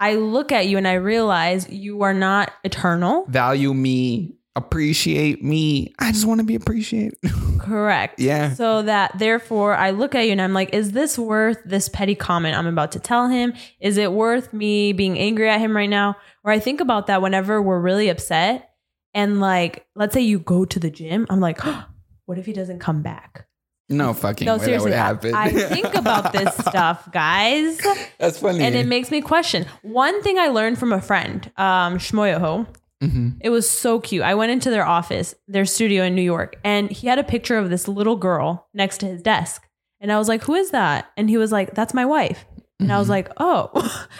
[0.00, 3.26] I look at you and I realize you are not eternal.
[3.28, 5.94] Value me, appreciate me.
[5.98, 7.16] I just want to be appreciated.
[7.58, 8.20] Correct.
[8.20, 8.52] Yeah.
[8.54, 12.14] So that therefore I look at you and I'm like, is this worth this petty
[12.14, 13.54] comment I'm about to tell him?
[13.80, 16.16] Is it worth me being angry at him right now?
[16.44, 18.70] Or I think about that whenever we're really upset
[19.14, 21.60] and like, let's say you go to the gym, I'm like,
[22.26, 23.46] what if he doesn't come back?
[23.88, 25.10] no fucking No, way seriously, I.
[25.34, 27.78] I think about this stuff, guys.
[28.18, 28.60] That's funny.
[28.64, 29.66] and it makes me question.
[29.82, 32.66] One thing I learned from a friend, um, Schmoyoho,
[33.02, 33.36] Mhm.
[33.40, 34.22] it was so cute.
[34.22, 37.58] I went into their office, their studio in New York, and he had a picture
[37.58, 39.68] of this little girl next to his desk.
[40.00, 42.44] And I was like, "Who is that?" And he was like, "That's my wife."
[42.80, 43.70] And I was like, "Oh."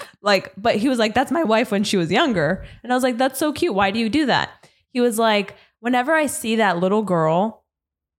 [0.23, 3.03] like, but he was like, "That's my wife when she was younger." And I was
[3.03, 3.75] like, "That's so cute.
[3.75, 4.51] Why do you do that?"
[4.91, 7.65] He was like, "Whenever I see that little girl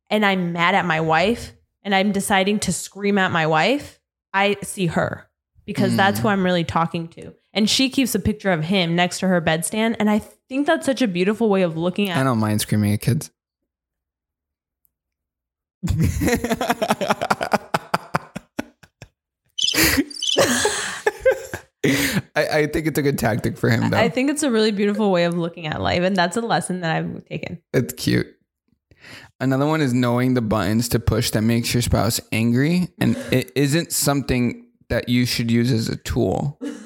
[0.10, 4.00] and I'm mad at my wife and I'm deciding to scream at my wife,
[4.34, 5.28] I see her
[5.66, 7.34] because that's who I'm really talking to.
[7.54, 9.96] And she keeps a picture of him next to her bedstand.
[10.00, 12.94] And I think that's such a beautiful way of looking at I don't mind screaming
[12.94, 13.32] at kids.
[22.36, 23.98] I, I think it's a good tactic for him, though.
[23.98, 26.02] I think it's a really beautiful way of looking at life.
[26.02, 27.62] And that's a lesson that I've taken.
[27.74, 28.28] It's cute.
[29.40, 33.52] Another one is knowing the buttons to push that makes your spouse angry, and it
[33.56, 36.58] isn't something that you should use as a tool.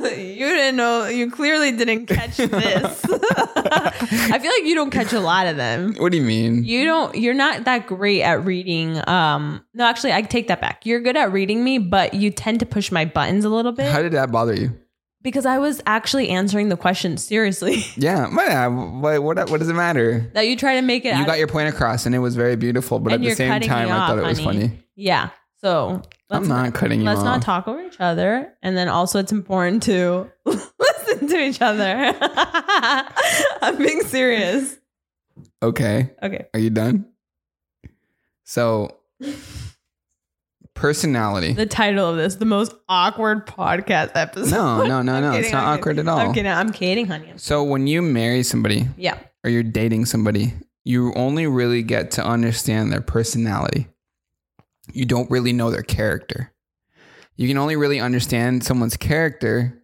[0.67, 1.07] didn't know.
[1.07, 3.05] You clearly didn't catch this.
[3.09, 5.95] I feel like you don't catch a lot of them.
[5.97, 6.63] What do you mean?
[6.63, 7.15] You don't.
[7.15, 9.01] You're not that great at reading.
[9.07, 10.85] Um, no, actually, I take that back.
[10.85, 13.91] You're good at reading me, but you tend to push my buttons a little bit
[13.91, 14.77] How did that bother you?
[15.23, 17.83] because I was actually answering the question seriously.
[17.97, 20.29] Yeah, but, uh, what, what what does it matter?
[20.33, 21.17] that you try to make it.
[21.17, 22.99] You got your point across, and it was very beautiful.
[22.99, 24.79] But at the same time, me I thought off, it was funny.
[24.95, 25.29] Yeah.
[25.61, 29.31] So I'm not cutting you let's not talk over each other, and then also it's
[29.31, 32.13] important to listen to each other.
[33.61, 34.77] I'm being serious.
[35.63, 36.45] Okay, Okay.
[36.53, 37.05] are you done?
[38.43, 38.97] So,
[40.73, 41.53] personality.
[41.53, 44.51] The title of this, the most awkward podcast episode.
[44.51, 45.31] No, no, no, I'm no.
[45.31, 46.07] kidding, It's not I'm awkward kidding.
[46.07, 46.19] at all.
[46.19, 46.51] I'm kidding.
[46.51, 47.33] I'm kidding, honey.
[47.37, 49.17] So when you marry somebody Yeah.
[49.43, 53.87] or you're dating somebody, you only really get to understand their personality.
[54.93, 56.53] You don't really know their character.
[57.35, 59.81] You can only really understand someone's character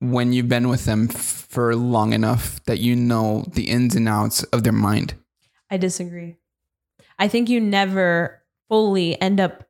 [0.00, 4.42] when you've been with them for long enough that you know the ins and outs
[4.44, 5.14] of their mind.
[5.70, 6.36] I disagree.
[7.18, 9.64] I think you never fully end up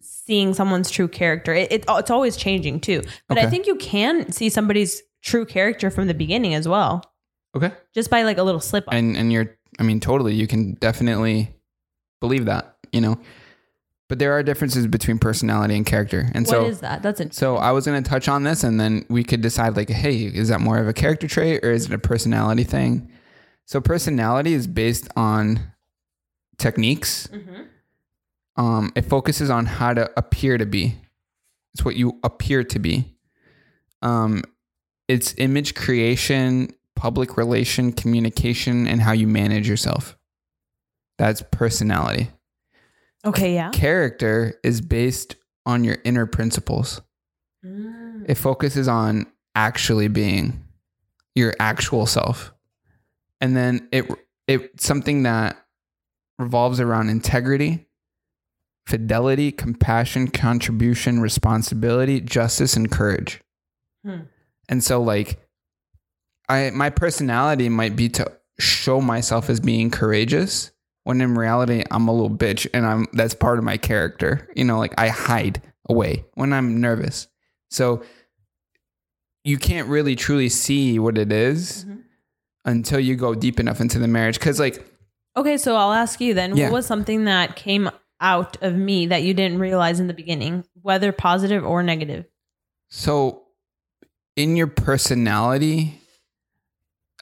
[0.00, 1.52] seeing someone's true character.
[1.54, 3.02] It, it it's always changing too.
[3.28, 7.02] But I think you can see somebody's true character from the beginning as well,
[7.56, 7.72] Okay.
[7.94, 8.94] just by like a little slip up.
[8.94, 11.54] And and you're I mean totally you can definitely
[12.20, 13.18] believe that, you know.
[14.08, 16.30] But there are differences between personality and character.
[16.32, 17.02] And What so is that?
[17.02, 17.40] That's interesting.
[17.40, 20.16] So I was going to touch on this and then we could decide like, hey,
[20.26, 23.10] is that more of a character trait or is it a personality thing?
[23.64, 25.58] So personality is based on
[26.56, 27.26] techniques.
[27.32, 27.66] Mhm.
[28.56, 30.96] Um, it focuses on how to appear to be.
[31.74, 33.16] It's what you appear to be.
[34.02, 34.42] Um,
[35.08, 40.16] it's image creation, public relation, communication, and how you manage yourself.
[41.18, 42.30] That's personality.
[43.26, 43.70] Okay, yeah.
[43.70, 45.36] Character is based
[45.66, 47.00] on your inner principles.
[47.64, 48.24] Mm.
[48.28, 50.64] It focuses on actually being
[51.34, 52.52] your actual self.
[53.40, 54.06] And then it
[54.46, 55.56] it something that
[56.38, 57.86] revolves around integrity,
[58.86, 63.40] fidelity, compassion, contribution, responsibility, justice and courage.
[64.04, 64.20] Hmm.
[64.68, 65.40] And so like
[66.48, 70.70] I my personality might be to show myself as being courageous
[71.06, 74.48] when in reality I'm a little bitch and I'm that's part of my character.
[74.56, 77.28] You know, like I hide away when I'm nervous.
[77.70, 78.02] So
[79.44, 82.02] you can't really truly see what it is Mhm.
[82.64, 84.84] until you go deep enough into the marriage cuz like
[85.36, 86.56] Okay, so I'll ask you then.
[86.56, 86.64] Yeah.
[86.64, 87.88] What was something that came
[88.20, 92.24] out of me that you didn't realize in the beginning, whether positive or negative?
[92.88, 93.42] So,
[94.34, 96.00] in your personality,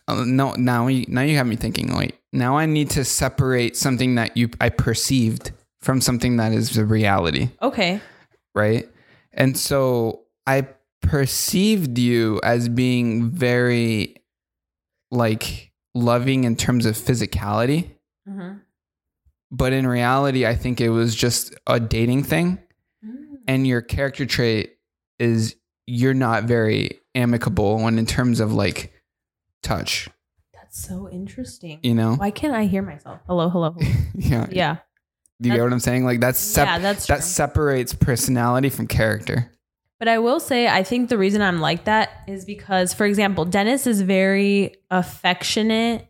[0.06, 1.88] uh, no, now you, now you have me thinking.
[1.92, 6.70] Like now, I need to separate something that you I perceived from something that is
[6.74, 8.00] the reality, Okay.
[8.54, 8.88] right?
[9.32, 10.68] And so I
[11.02, 14.16] perceived you as being very
[15.10, 17.90] like loving in terms of physicality,
[18.28, 18.60] Mhm.
[19.50, 22.58] but in reality, I think it was just a dating thing.
[23.04, 23.38] Mm.
[23.46, 24.78] and your character trait
[25.18, 28.90] is you're not very amicable when in terms of like
[29.62, 30.08] touch
[30.74, 31.78] That's so interesting.
[31.82, 33.20] you know Why can't I hear myself?
[33.26, 33.76] Hello, hello.
[33.78, 33.92] hello.
[34.14, 34.76] yeah Yeah.
[35.40, 37.16] do you get what i'm saying like that's sep- yeah, that's true.
[37.16, 39.50] that separates personality from character
[40.00, 43.44] But I will say, I think the reason I'm like that is because, for example,
[43.44, 46.08] Dennis is very affectionate.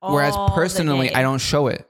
[0.00, 1.86] whereas personally i don't show it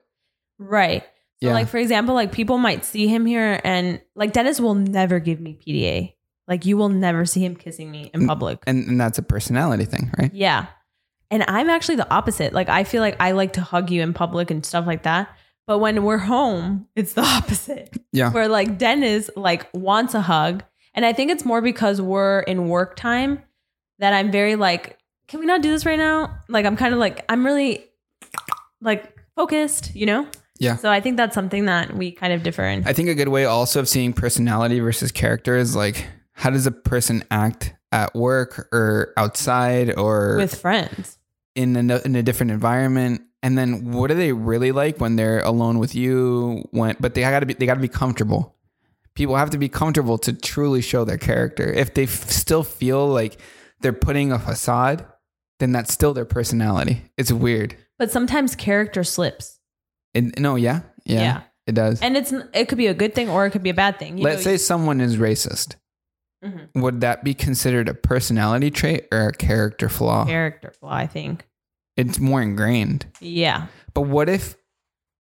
[0.59, 1.03] Right.
[1.43, 1.55] So, Yeah.
[1.55, 5.41] like, for example, like people might see him here and, like, Dennis will never give
[5.41, 6.13] me PDA.
[6.47, 8.59] Like, you will never see him kissing me in public.
[8.67, 10.67] and, and that's a personality thing right Yeah.
[11.31, 12.53] And I'm actually the opposite.
[12.53, 15.29] Like, I feel like I like to hug you in public and stuff like that.
[15.67, 17.97] But when we're home, it's the opposite.
[18.13, 20.65] yeah where like Dennis like wants a hug.
[20.95, 23.41] And I think it's more because we're in work time
[24.01, 26.37] that I'm very like, can we not do this right now?
[26.49, 27.85] Like I'm kind of like I'm really
[28.81, 30.27] like focused, you know?
[30.59, 30.77] Yeah.
[30.77, 32.87] So I think that's something that we kind of differ in.
[32.87, 36.67] i think a good way also of seeing personality versus character is like how does
[36.67, 41.19] a person act at work or outside or with friends.
[41.63, 45.41] In a, in a different environment and then what are they really like when they're
[45.41, 48.57] alone with you when but they got to be they got to be comfortable
[49.15, 53.07] people have to be comfortable to truly show their character if they f- still feel
[53.07, 53.39] like
[53.81, 55.05] they're putting a facade
[55.59, 59.59] then that's still their personality it's weird But sometimes character slips.
[60.15, 61.41] and no yeah yeah, Yeah.
[61.67, 63.75] it does And it's it could be a good thing or it could be a
[63.75, 64.19] bad thing.
[64.19, 65.77] You let's know, say someone is racist
[66.45, 66.69] Mhm.
[66.83, 71.45] would that be considered a personality trait or a character flaw character flaw, I think.
[72.09, 73.67] It's more ingrained Yeah.
[73.95, 74.57] but what if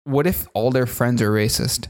[0.06, 1.88] what if all their friends are racist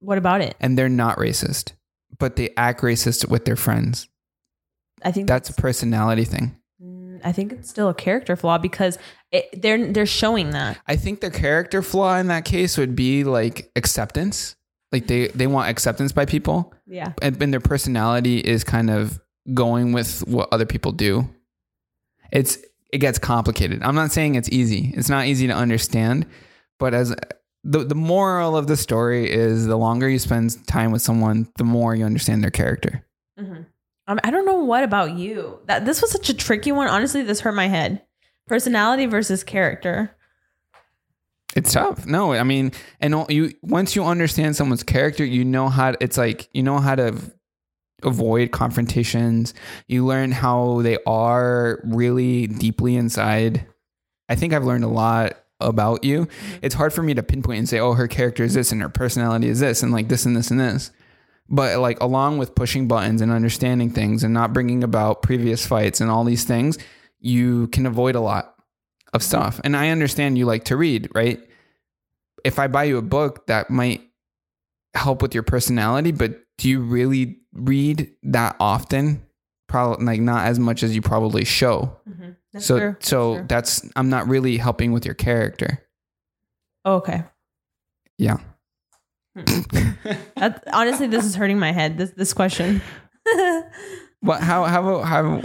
[0.00, 0.56] What about it?
[0.60, 1.72] and they're not racist,
[2.18, 4.08] but they act racist with their friends.
[5.04, 6.56] I think That's a personality thing.
[6.82, 8.98] Mm, I think it's still a character flaw because
[9.30, 10.78] it, they're they're showing that.
[10.86, 14.56] I think the character flaw in that case would be like acceptance.
[14.92, 17.12] Like they they want acceptance by people, Yeah.
[17.20, 19.20] and, and their personality is kind of
[19.52, 21.28] going with what other people do.
[22.32, 22.58] It's
[22.92, 23.82] it gets complicated.
[23.82, 24.92] I'm not saying it's easy.
[24.96, 26.26] It's not easy to understand,
[26.78, 27.14] but as
[27.64, 31.64] the the moral of the story is the longer you spend time with someone, the
[31.64, 33.04] more you understand their character.
[34.08, 35.58] Um, I don't know what about you.
[35.66, 36.88] That this was such a tricky one.
[36.88, 38.02] Honestly, this hurt my head.
[38.46, 40.16] Personality versus character.
[41.56, 42.06] It's tough.
[42.06, 46.48] No, I mean, and you once you understand someone's character, you know how it's like
[46.52, 47.16] you know how to
[48.02, 49.54] avoid confrontations.
[49.88, 53.66] You learn how they are really deeply inside.
[54.28, 56.26] I think I've learned a lot about you.
[56.26, 56.58] Mm-hmm.
[56.62, 58.88] It's hard for me to pinpoint and say, "Oh, her character is this and her
[58.88, 60.90] personality is this and like this and this and this."
[61.48, 66.00] But like along with pushing buttons and understanding things and not bringing about previous fights
[66.00, 66.76] and all these things,
[67.20, 68.54] you can avoid a lot
[69.12, 69.28] of mm-hmm.
[69.28, 69.60] stuff.
[69.64, 71.40] And I understand you like to read, right?
[72.44, 74.02] If I buy you a book, that might
[74.94, 79.22] help with your personality, but do you really read that often?
[79.68, 81.96] Probably like not as much as you probably show.
[82.08, 82.30] Mm-hmm.
[82.52, 82.96] That's so true.
[83.00, 85.82] so That's that's I'm not really helping with your character.
[86.84, 87.24] Oh, okay.
[88.18, 88.36] Yeah.
[89.36, 89.62] Hmm.
[90.36, 91.98] That, honestly, this is hurting my head.
[91.98, 92.80] This this question.
[94.20, 95.42] What how how how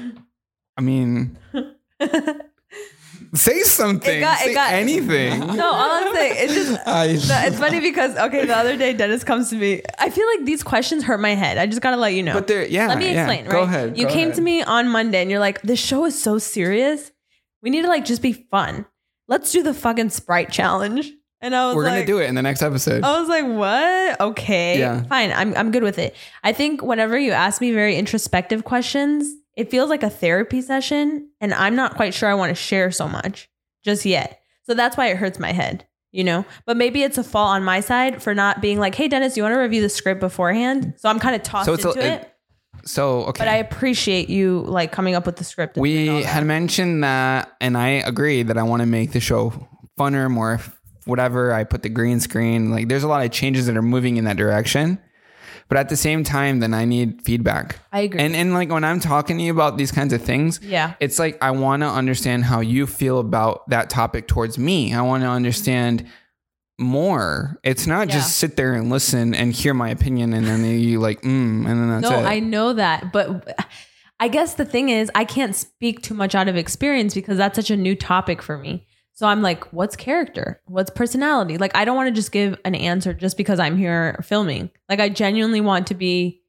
[0.78, 1.38] I mean
[3.34, 4.18] say something.
[4.18, 5.40] It got- it say got- anything.
[5.40, 8.94] no, all I'm saying it's just I, No, it's funny because okay, the other day
[8.94, 9.82] Dennis comes to me.
[10.00, 11.58] I feel like these questions hurt my head.
[11.58, 12.34] I just gotta let you know.
[12.34, 12.88] But they're yeah.
[12.88, 13.24] let me yeah.
[13.24, 13.46] explain.
[13.50, 13.64] Go right?
[13.68, 13.98] ahead.
[13.98, 14.36] You go came ahead.
[14.36, 17.12] to me on Monday and you're like, "This show is so serious.
[17.62, 18.86] We need to like just be fun.
[19.28, 21.12] Let's do the fucking Sprite challenge."
[21.44, 23.04] And I was We're like, gonna do it in the next episode.
[23.04, 24.22] I was like, "What?
[24.22, 25.04] Okay, Yeah.
[25.06, 25.32] fine.
[25.32, 29.26] I'm I'm good with it." I think whenever you ask me very introspective questions,
[29.56, 32.92] it feels like a therapy session, and I'm not quite sure I want to share
[32.92, 33.50] so much
[33.84, 34.42] just yet.
[34.64, 36.46] So that's why it hurts my head, you know.
[36.66, 39.44] But maybe it's a fault on my side for not being like, "Hey, Dennis, you
[39.44, 42.06] want to review the script beforehand?" So I'm kind of tossed So it's a- into
[42.06, 42.28] it-.
[42.86, 43.42] So okay.
[43.42, 45.78] But I appreciate you like coming up with the script.
[45.78, 49.12] and doing all we had mentioned that, and I agree that I want to make
[49.12, 49.68] the show
[50.00, 50.60] funner, more
[51.06, 51.54] whatever.
[51.54, 52.72] I put the green screen.
[52.72, 55.00] Like, there's a lot of changes that are moving in that direction.
[55.72, 57.80] But at the same time, then I need feedback.
[57.94, 58.20] I agree.
[58.20, 60.96] And and like when I'm talking to you about these kinds of things, yeah.
[61.00, 64.94] it's like I want to understand how you feel about that topic towards me.
[64.94, 66.06] I want to understand
[66.78, 67.58] more.
[67.64, 68.16] It's not Yeah.
[68.16, 71.66] just sit there and listen and hear my opinion and then you like, mm, and
[71.66, 72.26] then that's no, it.
[72.26, 73.58] I know that, but
[74.20, 77.56] I guess the thing is, I can't speak too much out of experience because that's
[77.56, 78.86] such a new topic for me.
[79.22, 80.60] So I'm like, what's character?
[80.66, 81.60] What's personality?
[81.60, 84.72] Like, I don't want to just give an answer just because I'm here filming.
[84.90, 86.42] Like, I genuinely want to be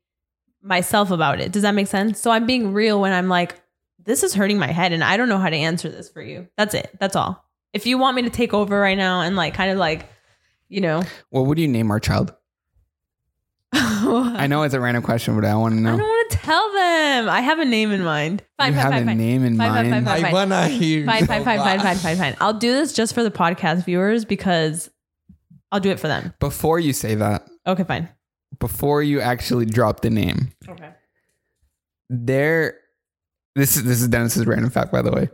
[0.62, 1.52] myself about it.
[1.52, 2.18] Does that make sense?
[2.18, 3.60] So I'm being real when I'm like,
[4.02, 6.48] this is hurting my head and I don't know how to answer this for you.
[6.56, 6.88] That's it.
[6.98, 7.44] That's all.
[7.74, 10.08] If you want me to take over right now and like kind of like,
[10.70, 12.34] you know, Well, what would you name our child?
[13.72, 15.94] I I know it's a random question, but I want to know.
[15.94, 17.28] I don't want to tell them.
[17.28, 18.42] I have a name in mind.
[18.58, 19.18] Fine, you fine, have fine, a fine.
[19.18, 20.06] name in Fine, fine, mind.
[20.06, 20.24] fine, fine.
[20.24, 21.06] I wanna hear.
[21.06, 21.82] Fine, so fine, fine, fine, bad.
[21.82, 22.36] fine, fine, fine.
[22.40, 24.90] I'll do this just for the podcast viewers because
[25.70, 26.34] I'll do it for them.
[26.40, 28.08] Before you say that, Okay, fine.
[28.58, 30.90] before you actually drop the name, Okay.
[32.10, 32.78] there
[33.54, 35.30] this is this is Dennis's random fact, by the way.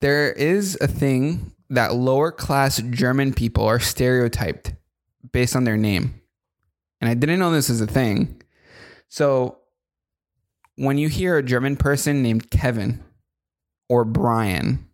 [0.00, 4.74] There is a thing that lower class German people are stereotyped
[5.32, 6.19] based on their name.
[7.00, 8.42] And I didn't know this was a thing.
[9.08, 9.58] So
[10.76, 13.02] when you hear a German person named Kevin
[13.88, 14.88] or Brian,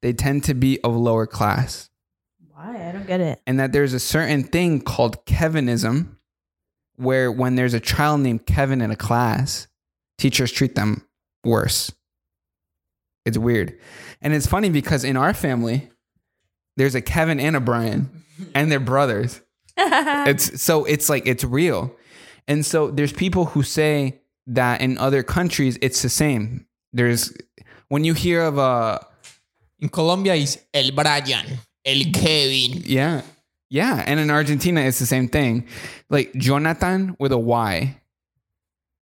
[0.00, 1.90] they tend to be of lower class.
[2.50, 2.88] Why?
[2.88, 3.40] I don't get it.
[3.46, 6.16] And that there's a certain thing called Kevinism
[6.96, 9.68] where when there's a child named Kevin in a class,
[10.18, 11.06] teachers treat them
[11.44, 11.92] worse.
[13.24, 13.78] It's weird.
[14.20, 15.90] And it's funny because in our family,
[16.76, 18.24] there's a Kevin and a Brian,
[18.54, 19.40] and they're brothers.
[19.76, 21.94] It's so it's like it's real.
[22.48, 26.66] And so there's people who say that in other countries it's the same.
[26.92, 27.32] There's
[27.88, 29.06] when you hear of a
[29.80, 31.46] In Colombia is El Brian,
[31.84, 32.82] El Kevin.
[32.84, 33.22] yeah.
[33.70, 35.66] Yeah, and in Argentina it's the same thing.
[36.10, 37.96] Like Jonathan with a Y.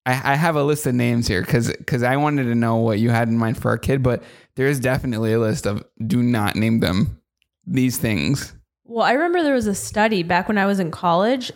[0.05, 2.99] I, I have a list of names here because because I wanted to know what
[2.99, 4.23] you had in mind for our kid, but
[4.57, 7.21] there is definitely a list of do not name them
[7.67, 8.53] these things.
[8.89, 11.53] Well, I remember there was a study back when I was in college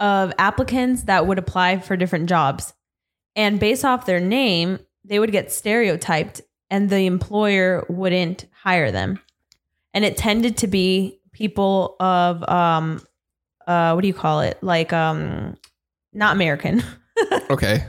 [0.00, 2.72] of applicants that would apply for different jobs.
[3.34, 9.20] And based off their name, they would get stereotyped and the employer wouldn't hire them.
[9.94, 13.02] And it tended to be people of um
[13.66, 14.58] uh what do you call it?
[14.62, 15.56] Like um
[16.12, 16.82] not American.
[17.48, 17.82] Okay.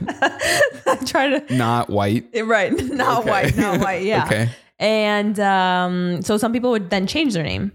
[0.86, 2.26] I try to Not white.
[2.44, 3.30] right, not Okay.
[3.30, 4.02] white, not white.
[4.02, 4.24] Yeah.
[4.26, 4.48] Okay.
[4.78, 7.72] And um, so some people would then change their name,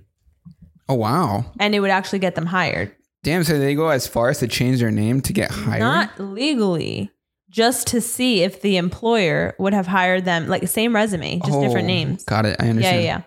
[0.90, 1.46] Oh wow.
[1.60, 2.94] and it would actually get them hired.
[3.24, 3.44] Damn.
[3.44, 5.80] So they go as far as to change their name to get hired.
[5.80, 7.10] Not legally,
[7.50, 11.86] just to see if the employer would have hired them, like same resume, just different
[11.86, 12.24] Oh, names.
[12.26, 12.58] Got it.
[12.60, 13.04] I understand.
[13.04, 13.22] yeah, yeah.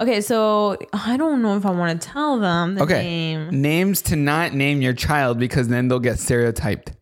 [0.00, 3.02] Okay, so I don't know if I want to tell them the Okay.
[3.02, 3.60] name.
[3.60, 6.92] Names to not name your child because then they'll get stereotyped.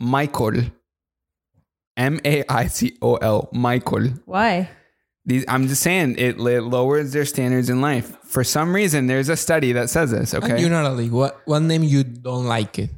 [0.00, 0.62] Michael.
[1.98, 3.48] M A I C O L.
[3.52, 4.08] Michael.
[4.24, 4.70] Why?
[5.28, 8.16] These, I'm just saying it, it lowers their standards in life.
[8.24, 10.32] For some reason, there's a study that says this.
[10.32, 10.58] And Okay.
[10.60, 12.88] you, Natalie, what what name you don't like it?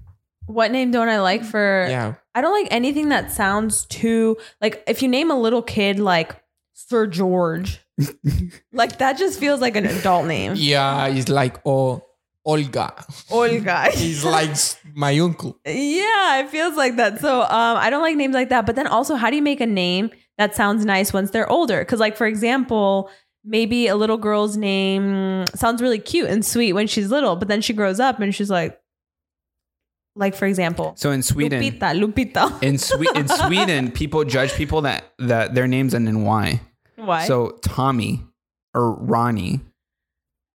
[0.46, 1.86] What name don't I like for?
[1.90, 2.14] Yeah.
[2.34, 6.40] I don't like anything that sounds too like if you name a little kid like
[6.74, 7.80] Sir George,
[8.72, 10.52] like that just feels like an adult name.
[10.56, 12.04] Yeah, it's like oh
[12.44, 12.94] Olga.
[13.30, 13.90] Olga.
[13.94, 14.50] He's like
[14.94, 15.58] my uncle.
[15.66, 17.20] Yeah, it feels like that.
[17.20, 18.66] So um, I don't like names like that.
[18.66, 20.10] But then also, how do you make a name
[20.40, 21.80] that sounds nice once they're older?
[21.80, 23.10] Because, like for example,
[23.44, 27.60] maybe a little girl's name sounds really cute and sweet when she's little, but then
[27.60, 28.80] she grows up and she's like,
[30.16, 32.62] like for example, so in Sweden, Lupita, Lupita.
[32.62, 36.60] in, Swe- in Sweden, people judge people that, that their names end in Y.
[36.96, 37.26] Why?
[37.26, 38.24] So Tommy
[38.74, 39.60] or Ronnie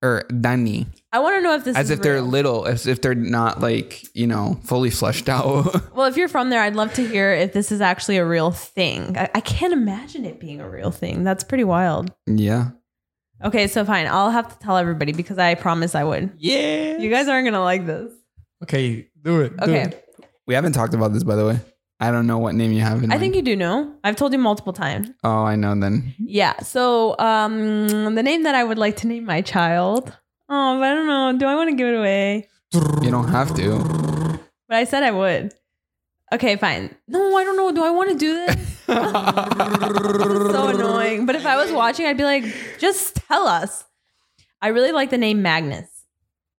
[0.05, 2.85] or Danny, I want to know if this is as is if they're little, as
[2.87, 5.81] if they're not like, you know, fully fleshed out.
[5.95, 8.51] Well, if you're from there, I'd love to hear if this is actually a real
[8.51, 9.17] thing.
[9.17, 11.23] I, I can't imagine it being a real thing.
[11.23, 12.11] That's pretty wild.
[12.27, 12.71] yeah.
[13.43, 14.07] Okay, so fine.
[14.07, 16.31] I'll have to tell everybody because I promise I would.
[16.37, 16.97] Yeah.
[16.97, 18.11] You guys aren't gonna like this.
[18.63, 19.55] Okay, do it.
[19.57, 19.81] do Okay.
[19.83, 20.09] it.
[20.47, 21.59] We haven't talked about this, by the way.
[21.99, 23.21] I don't know what name you have in I mind.
[23.21, 23.93] think you do know.
[24.03, 25.09] I've told you multiple times.
[25.23, 26.13] Oh, I know then.
[26.19, 26.59] Yeah.
[26.59, 30.09] So um the name that I would like to name my child.
[30.49, 31.37] Oh, but I don't know.
[31.39, 32.47] Do I want to give it away?
[33.01, 34.39] You don't have to.
[34.67, 35.53] But I said I would.
[36.33, 36.93] Okay, fine.
[37.07, 37.71] No, I don't know.
[37.71, 38.79] Do I want to do this?
[38.85, 41.25] so annoying.
[41.25, 42.43] But if I was watching, I'd be like,
[42.79, 43.85] just tell us.
[44.61, 45.87] I really like the name Magnus.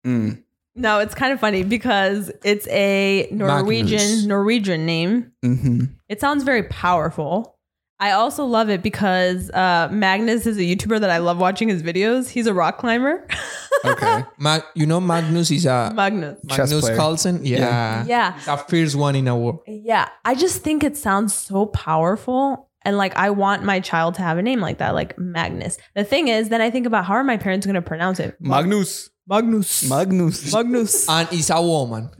[0.06, 0.42] Mm.
[0.76, 4.24] No, it's kind of funny because it's a Norwegian Magnus.
[4.26, 5.32] Norwegian name.
[5.42, 7.54] hmm It sounds very powerful.
[7.98, 11.82] I also love it because uh, Magnus is a YouTuber that I love watching his
[11.82, 12.28] videos.
[12.28, 13.26] He's a rock climber.
[13.84, 14.24] Okay.
[14.38, 16.40] Mag- you know Magnus is a Magnus.
[16.48, 16.96] Chess Magnus player.
[16.96, 17.44] Carlsen.
[17.44, 18.04] Yeah.
[18.06, 18.32] Yeah.
[18.32, 19.60] He's a fierce one in a war.
[19.66, 20.08] Yeah.
[20.24, 22.68] I just think it sounds so powerful.
[22.82, 25.76] And like, I want my child to have a name like that, like Magnus.
[25.94, 28.36] The thing is, then I think about how are my parents going to pronounce it?
[28.40, 29.10] Magnus.
[29.26, 29.88] Magnus.
[29.88, 30.52] Magnus.
[30.52, 31.08] Magnus.
[31.08, 32.10] And it's a woman.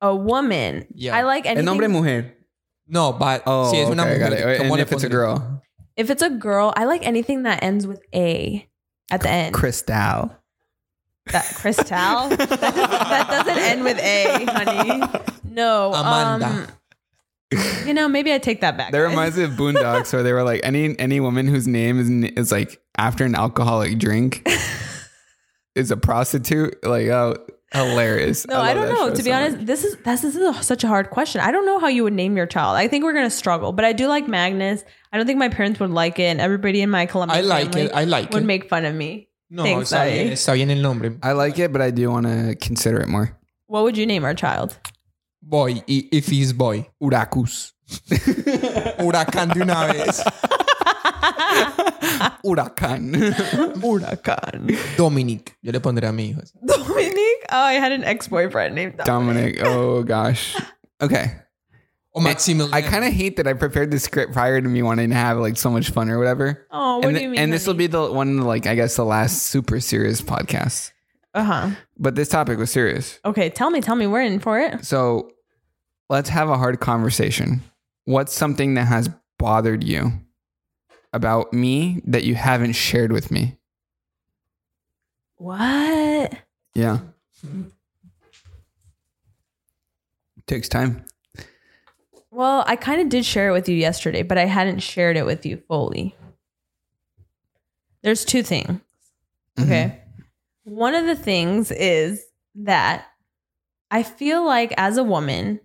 [0.00, 0.86] A woman.
[0.94, 1.16] Yeah.
[1.16, 1.64] I like El anything.
[1.64, 2.32] nombre mujer.
[2.88, 4.60] No, but Oh, si es una okay, I got it.
[4.60, 5.62] And if it's a girl,
[5.96, 8.68] if it's a girl, I like anything that ends with A
[9.10, 9.54] at the end.
[9.54, 10.36] Cristal.
[11.32, 11.86] That Crystal?
[12.28, 15.22] that, doesn't, that doesn't end with A, honey.
[15.50, 15.92] No.
[15.92, 16.46] Amanda.
[16.46, 16.66] Um,
[17.86, 18.92] you know, maybe I take that back.
[18.92, 19.10] That guys.
[19.10, 22.52] reminds me of Boondocks, where they were like, any any woman whose name is is
[22.52, 24.46] like after an alcoholic drink
[25.76, 26.82] is a prostitute.
[26.84, 27.36] Like, oh,
[27.72, 28.46] hilarious!
[28.46, 29.10] No, I, love don't know.
[29.14, 29.66] To be so honest, much.
[29.66, 31.40] this is this is a, such a hard question.
[31.40, 32.76] I don't know how you would name your child.
[32.76, 34.84] I think we're gonna struggle, but I do like Magnus.
[35.12, 37.72] I don't think my parents would like it, and everybody in my Colombian I like
[37.72, 37.92] family it.
[37.94, 38.46] I like would it.
[38.46, 39.28] make fun of me.
[39.50, 41.16] no, Thanks, está bien, está bien el nombre.
[41.22, 43.38] I like it, but I do want to consider it more.
[43.68, 44.78] What would you name our child?
[45.42, 46.88] Boy, if he's boy.
[47.00, 47.72] Uracus.
[48.98, 50.24] Huracán de una vez.
[52.44, 53.12] Huracan.
[53.80, 54.76] Huracan.
[54.96, 55.56] Dominic.
[55.62, 56.40] Yo le pondré a mi hijo.
[56.40, 56.52] así.
[56.64, 57.44] Dominique.
[57.50, 59.56] Oh, I had an ex-boyfriend named Dominic.
[59.58, 59.62] Dominic.
[59.64, 60.56] Oh gosh.
[61.00, 61.32] Okay.
[62.14, 62.72] O Maximilian.
[62.72, 65.38] I kind of hate that I prepared the script prior to me wanting to have
[65.38, 66.66] like so much fun or whatever.
[66.70, 67.38] Oh, what and do you mean?
[67.38, 70.92] and this will be the one, like I guess, the last super serious podcast.
[71.34, 71.70] Uh huh.
[71.98, 73.20] But this topic was serious.
[73.24, 74.84] Okay, tell me, tell me, we're in for it.
[74.86, 75.30] So
[76.08, 77.60] let's have a hard conversation.
[78.06, 80.12] What's something that has bothered you
[81.16, 83.56] about me that you haven't shared with me?
[85.36, 86.32] What?
[86.74, 86.98] Yeah.
[90.46, 91.04] Takes time.
[92.30, 95.26] Well, I kind of did share it with you yesterday, but I hadn't shared it
[95.26, 96.14] with you fully.
[98.02, 98.80] There's two things.
[99.56, 99.62] Mm-hmm.
[99.62, 100.02] Okay.
[100.64, 102.24] One of the things is
[102.56, 103.06] that
[103.90, 105.60] I feel like as a woman,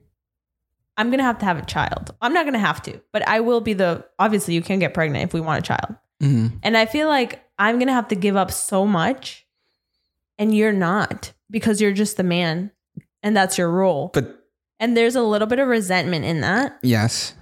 [0.98, 2.14] I'm going to have to have a child.
[2.22, 4.94] I'm not going to have to, but I will be the obviously you can get
[4.94, 5.96] pregnant if we want a child.
[6.22, 6.60] Mhm.
[6.64, 9.46] And I feel like I'm going to have to give up so much
[10.38, 12.72] and you're not because you're just the man
[13.24, 14.12] and that's your role.
[14.14, 14.38] But
[14.80, 16.78] And there's a little bit of resentment in that.
[16.82, 17.34] yes.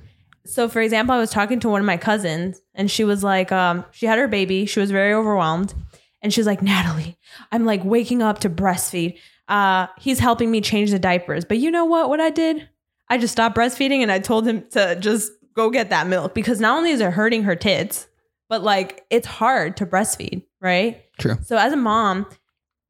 [0.45, 3.51] So, for example, I was talking to one of my cousins, and she was like,
[3.51, 4.65] um, she had her baby.
[4.65, 5.75] She was very overwhelmed,
[6.23, 7.19] and she's like, Natalie,
[7.51, 9.19] I'm like waking up to breastfeed.
[9.47, 12.09] Uh, he's helping me change the diapers, but you know what?
[12.09, 12.67] What I did?
[13.09, 16.59] I just stopped breastfeeding and I told him to just go get that milk because
[16.59, 18.07] not only is it hurting her tits,
[18.49, 21.03] but like it's hard to breastfeed, right?
[21.19, 21.37] True.
[21.43, 22.27] So as a mom,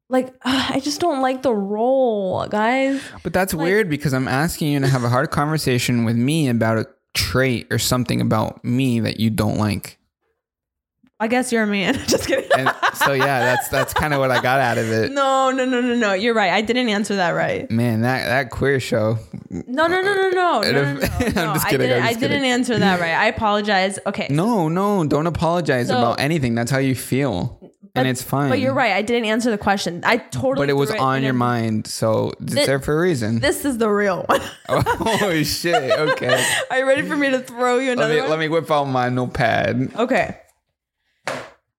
[0.08, 3.00] like ugh, I just don't like the role, guys.
[3.22, 6.48] But that's Like- weird because I'm asking you to have a hard conversation with me
[6.48, 9.98] about a trait or something about me that you don't like.
[11.22, 11.94] I guess you're a man.
[12.06, 12.50] just kidding.
[12.56, 15.12] And so yeah, that's that's kind of what I got out of it.
[15.12, 16.12] no, no, no, no, no.
[16.14, 16.50] You're right.
[16.50, 17.70] I didn't answer that right.
[17.70, 19.18] Man, that that queer show.
[19.50, 20.30] No, no, no, no, no.
[20.30, 20.98] no, And no, no,
[21.50, 22.44] I'm just I kidding, didn't, I'm I didn't kidding.
[22.50, 23.12] answer that right.
[23.14, 23.98] I apologize.
[24.06, 24.28] Okay.
[24.30, 26.54] No, no, don't apologize So- about anything.
[26.54, 27.58] That's how you feel,
[27.94, 28.48] and it's fine.
[28.48, 28.92] But you're right.
[28.92, 30.00] I didn't answer the question.
[30.04, 30.64] I totally.
[30.66, 33.00] But it was threw on in your a- mind, so it's Thi- there for a
[33.00, 33.40] reason.
[33.40, 34.40] This is the real one.
[34.70, 35.90] oh shit!
[35.92, 38.30] Okay, Are you ready for me to throw you let another me one?
[38.30, 40.36] let me whip out my notepad Okay.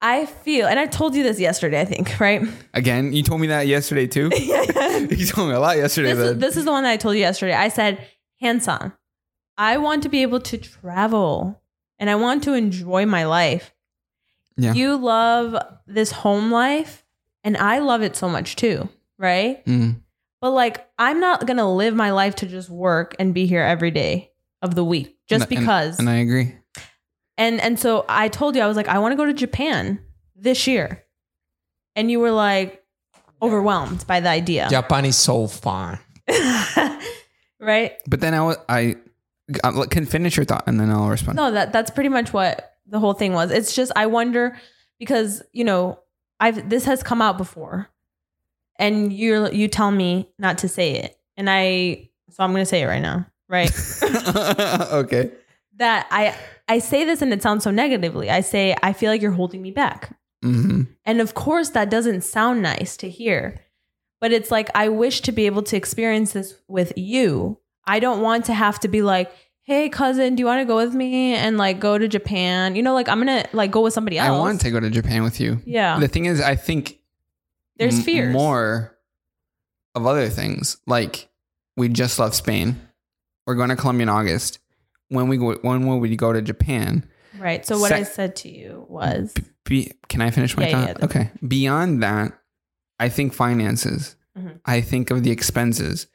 [0.03, 2.41] I feel, and I told you this yesterday, I think, right?
[2.73, 3.13] again.
[3.13, 4.29] You told me that yesterday too.
[4.35, 4.97] yeah, yeah.
[5.09, 6.13] you told me a lot yesterday.
[6.13, 7.53] This is, this is the one that I told you yesterday.
[7.53, 8.05] I said,
[8.39, 8.93] Hanson,
[9.57, 11.61] I want to be able to travel
[11.99, 13.73] and I want to enjoy my life.
[14.57, 14.73] Yeah.
[14.73, 15.55] You love
[15.87, 17.05] this home life,
[17.43, 19.65] and I love it so much too, right?
[19.65, 20.01] Mm.
[20.41, 23.61] But like, I'm not going to live my life to just work and be here
[23.61, 24.31] every day
[24.61, 25.99] of the week just And- and- because.
[25.99, 26.55] and I agree.
[27.41, 29.99] And and so I told you I was like I want to go to Japan
[30.35, 31.03] this year.
[31.95, 32.83] And you were like
[33.41, 34.67] overwhelmed by the idea.
[34.69, 35.99] Japan is so far.
[37.59, 37.93] right?
[38.07, 38.95] But then I wa- I,
[39.63, 41.35] I can finish your thought and then I'll respond.
[41.35, 43.49] No, that that's pretty much what the whole thing was.
[43.49, 44.55] It's just I wonder
[44.99, 45.99] because, you know,
[46.39, 47.89] I've this has come out before.
[48.77, 51.17] And you're you tell me not to say it.
[51.37, 53.71] And I so I'm going to say it right now, right?
[54.93, 55.31] okay.
[55.78, 56.36] That I
[56.67, 58.30] I say this and it sounds so negatively.
[58.30, 60.15] I say I feel like you're holding me back.
[60.43, 63.59] hmm And of course, that doesn't sound nice to hear.
[64.19, 67.57] But it's like, I wish to be able to experience this with you.
[67.86, 69.32] I don't want to have to be like,
[69.63, 72.76] hey, cousin, do you want to go with me and like go to Japan?
[72.76, 74.28] You know, like I'm going to like go with somebody else.
[74.28, 75.59] I want to go to Japan with you.
[75.65, 75.97] Yeah.
[75.99, 76.99] The thing is, I think
[77.78, 78.32] There's m- fears.
[78.34, 78.95] more
[79.95, 80.78] of other things.
[80.86, 81.28] Like
[81.76, 82.80] we just left Spain.
[83.47, 84.59] We're going to Colombia in August.
[85.12, 87.05] When we go, when will we go to Japan?
[87.38, 87.66] Right.
[87.66, 89.34] So what I said to you was,
[89.66, 90.97] Be, can I finish my Yeah, thought?
[90.99, 91.05] yeah.
[91.05, 91.32] okay.
[91.47, 92.32] Beyond that,
[92.99, 94.16] I think finances.
[94.38, 94.59] Mhm.
[94.66, 96.07] I think of the expenses.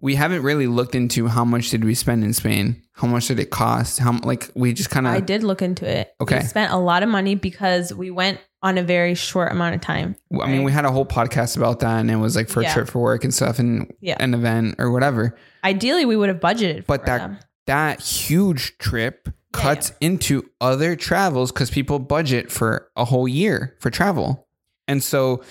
[0.00, 2.80] We haven't really looked into how much did we spend in Spain?
[2.92, 3.98] How much did it cost?
[3.98, 5.12] How like we just kind of.
[5.12, 6.12] I did look into it.
[6.20, 6.38] Okay.
[6.38, 9.80] We spent a lot of money because we went on a very short amount of
[9.80, 10.14] time.
[10.40, 12.70] I mean, we had a whole podcast about that, and it was like for Yeah.
[12.70, 14.16] a trip for work and stuff, and Yeah.
[14.20, 15.36] an event or whatever.
[15.64, 17.38] Ideally, we would have budgeted But for that them.
[17.68, 23.76] That huge trip Yeah, cuts into other travels because people budget for a whole year
[23.80, 24.46] for travel,
[24.86, 25.42] and so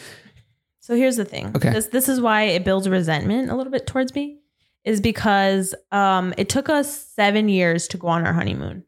[0.79, 1.51] So here's the thing.
[1.55, 1.71] Okay.
[1.71, 4.39] This this is why it builds resentment a little bit towards me,
[4.83, 8.83] is because um it took us seven years to go on our honeymoon.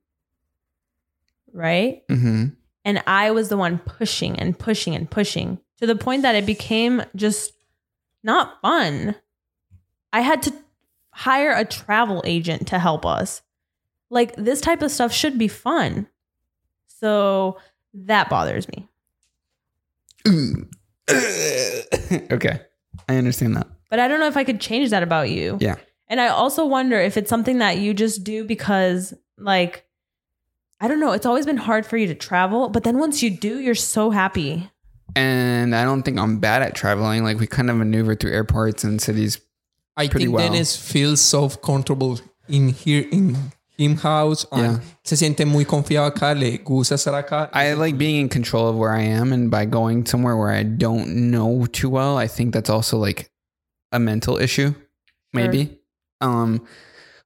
[1.52, 2.08] Right?
[2.08, 2.46] Mm-hmm.
[2.86, 6.46] And I was the one pushing and pushing and pushing to the point that it
[6.46, 7.54] became just
[8.24, 9.16] not fun.
[10.14, 10.54] I had to
[11.20, 13.42] hire a travel agent to help us.
[14.10, 16.08] Like this type of stuff should be fun.
[16.88, 17.58] So
[17.94, 18.88] that bothers me.
[20.26, 20.72] Mm.
[22.32, 22.62] okay,
[23.10, 23.68] I understand that.
[23.90, 25.58] But I don't know if I could change that about you.
[25.60, 25.76] Yeah.
[26.08, 29.86] And I also wonder if it's something that you just do because, like,
[30.80, 31.12] I don't know.
[31.12, 34.10] It's always been hard for you to travel, but then once you do, you're so
[34.10, 34.72] happy.
[35.18, 37.26] And I don't think I'm bad at traveling.
[37.26, 39.42] Like we kind of maneuver through airports and cities.
[40.00, 40.48] I Pretty think well.
[40.48, 43.36] Dennis feels so comfortable in here in
[43.78, 44.46] him house.
[44.56, 44.80] Yeah.
[45.04, 47.50] Se siente muy confiado acá, le gusta estar acá.
[47.54, 50.64] I like being in control of where I am, and by going somewhere where I
[50.64, 53.30] don't know too well, I think that's also like
[53.92, 54.74] a mental issue,
[55.34, 55.80] maybe.
[56.22, 56.66] Um,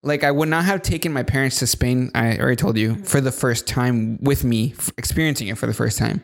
[0.02, 2.10] like I would not have taken my parents to Spain.
[2.16, 6.00] I already told you for the first time with me, experiencing it for the first
[6.00, 6.24] time.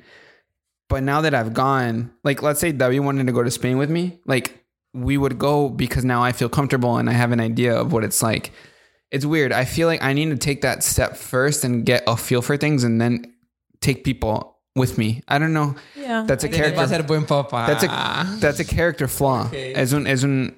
[0.90, 3.92] But now that I've gone, like let's say David wanted to go to Spain with
[3.92, 7.76] me, like we would go because now I feel comfortable and I have an idea
[7.76, 8.52] of what it's like.
[9.12, 9.52] It's weird.
[9.52, 12.58] I feel like I need to take that step first and get a feel for
[12.58, 13.34] things and then
[13.82, 15.22] take people with me.
[15.28, 15.76] I don't know.
[15.96, 16.26] Yeah.
[16.28, 16.96] That's a Dennis va a character.
[16.96, 17.68] ser buen papá.
[17.68, 19.46] That's a that's a character flaw.
[19.48, 19.74] Okay.
[19.76, 20.56] Es un es un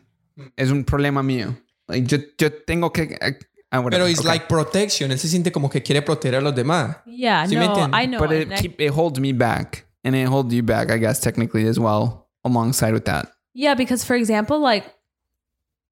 [0.58, 1.56] es un problema mío.
[1.88, 3.18] Like yo yo tengo que
[3.72, 3.92] ah, whatever.
[3.92, 4.30] Pero it's Okay.
[4.30, 5.12] like protection.
[5.12, 6.98] Él se siente como que quiere proteger a los demás.
[7.06, 7.46] yeah.
[7.48, 7.94] ¿Sí no, entiendes?
[7.94, 8.20] I know.
[8.20, 11.66] but it keep it holds me back and it holds you back, I guess technically
[11.68, 13.32] as well alongside with that.
[13.54, 14.94] Yeah, because for example, like,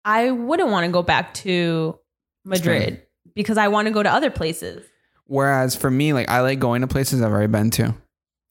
[0.05, 1.99] I wouldn't want to go back to
[2.45, 3.03] Madrid
[3.36, 4.86] because I want to go to other places.
[5.26, 7.95] Whereas for me, like I like going to places I've already been to.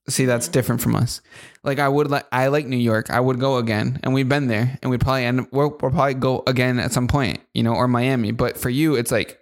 [0.08, 1.20] See, that's different from us.
[1.64, 3.10] Like I would like I like New York.
[3.10, 5.48] I would go again, and we've been there, and we'd probably end.
[5.52, 8.30] We'll, we'll probably go again at some point, you know, or Miami.
[8.32, 9.37] But for you, it's like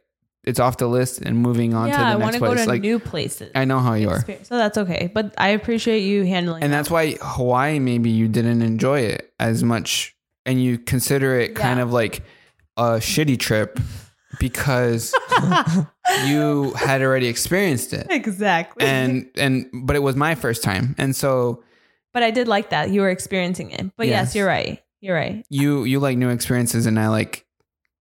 [0.47, 2.55] it's off the list and moving on yeah, to I the want next to go
[2.55, 3.51] to like new places.
[3.55, 5.11] I know how you are, So that's okay.
[5.13, 6.77] But I appreciate you handling and that.
[6.77, 11.81] that's why Hawaii maybe you didn't enjoy it as much, and you consider it kind
[11.81, 12.23] of like
[12.77, 13.81] a shitty trip
[14.39, 15.15] because
[16.27, 18.07] you had already experienced it.
[18.11, 18.87] exactly.
[18.87, 21.63] and and but it was my first time and so
[22.13, 22.89] but I did like that.
[22.91, 23.95] You were experiencing it.
[23.97, 24.35] But yes, Yes.
[24.37, 24.83] you're right.
[25.01, 25.45] You're right.
[25.51, 27.45] you you like new experiences and i like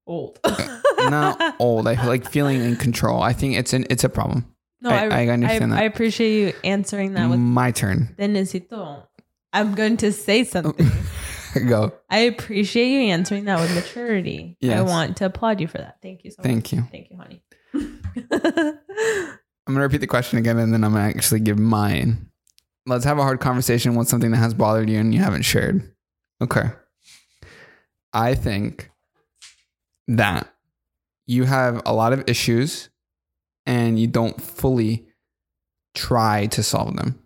[0.08, 0.40] Old.
[1.10, 4.46] not old i feel like feeling in control i think it's an it's a problem
[4.82, 5.82] no, I- I understand I, that.
[5.82, 9.08] I appreciate you answering that with my turn Then necesito.
[9.52, 10.92] I'm going to say something.
[11.68, 14.58] go I appreciate you answering that with maturity.
[14.64, 15.98] I want to applaud you for that.
[16.02, 16.46] Thank you so much.
[16.46, 17.42] thank you Thank you, honey.
[19.68, 22.30] i'm gonna repeat the question again and then i'm gonna actually give mine
[22.86, 25.92] let's have a hard conversation with something that has bothered you and you haven't shared
[26.42, 26.70] okay
[28.14, 28.92] i think
[30.08, 30.48] that
[31.28, 32.90] you have a lot of issues
[33.66, 35.08] and you don't fully
[35.96, 37.20] try to solve them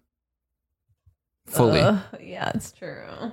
[1.48, 3.32] fully Ugh, yeah, it's true.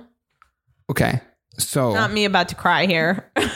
[0.89, 1.21] Okay.
[1.59, 3.31] So Not me about to cry here.
[3.35, 3.51] the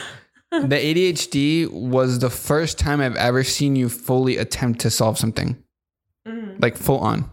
[0.76, 5.56] ADHD was the first time I've ever seen you fully attempt to solve something,
[6.26, 6.62] Mm.
[6.62, 7.28] like full on.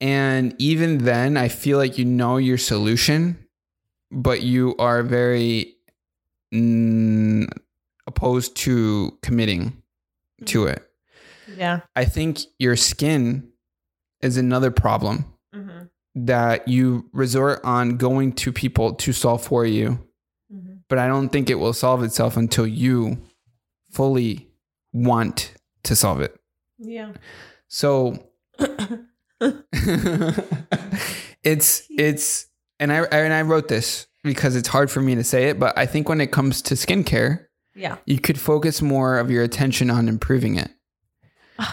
[0.00, 3.44] And even then, I feel like you know your solution,
[4.12, 5.74] but you are very
[6.54, 7.46] mm,
[8.10, 9.82] opposed to committing
[10.46, 10.82] to it.
[11.56, 11.80] yeah.
[11.96, 13.48] I think your skin
[14.22, 15.88] is another problem Mhm.
[16.14, 19.98] that you resort on going to people to solve for you
[20.52, 20.80] Mhm.
[20.88, 23.18] but I don't think it will solve itself until you
[23.90, 24.48] fully
[24.92, 25.54] want
[25.84, 26.34] to solve it.
[26.78, 27.12] Yeah.
[27.68, 28.30] So
[31.42, 32.46] it's it's
[32.78, 35.76] and I and I wrote this because it's hard for me to say it, but
[35.78, 37.46] I think when it comes to skincare,
[37.80, 37.96] yeah.
[38.06, 40.70] you could focus more of your attention on improving it.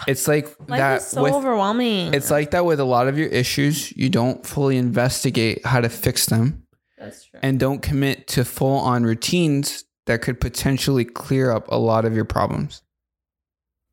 [0.06, 2.12] It's like Life that so with overwhelming.
[2.12, 5.88] it's like that with a lot of your issues, you don't fully investigate how to
[5.88, 6.64] fix them
[6.98, 7.40] That's true.
[7.42, 12.14] and don't commit to full on routines that could potentially clear up a lot of
[12.14, 12.82] your problems.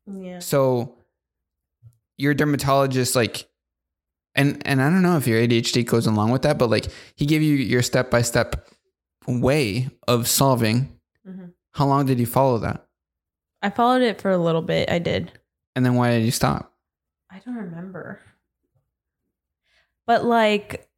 [0.06, 0.38] yeah.
[0.40, 0.96] So
[2.18, 3.48] your dermatologist like
[4.34, 7.24] and and I don't know if your ADHD goes along with that, but like he
[7.26, 8.68] gave you your step by step
[9.26, 10.95] way of solving.
[11.76, 12.86] How long did you follow that?
[13.60, 14.88] I followed it for a little bit.
[14.90, 15.30] I did.
[15.74, 16.72] And then why did you stop?
[17.30, 18.18] I don't remember.
[20.06, 20.88] But like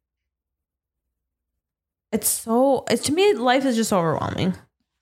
[2.13, 4.55] it's so it's to me life is just overwhelming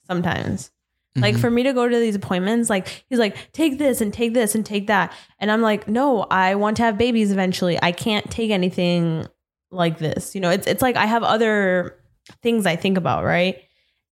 [0.07, 0.71] sometimes.
[1.15, 1.39] Like Mhm.
[1.41, 4.55] for me to go to these appointments, like he's like, take this and take this
[4.55, 5.13] and take that.
[5.39, 7.77] And I'm like, no, I want to have babies eventually.
[7.81, 9.27] I can't take anything
[9.71, 10.33] like this.
[10.33, 11.99] You know, it's it's like I have other
[12.41, 13.61] things I think about, right?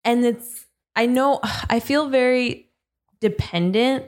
[0.04, 0.61] And it's
[0.96, 1.40] I know
[1.70, 2.70] I feel very
[3.20, 4.06] dependent,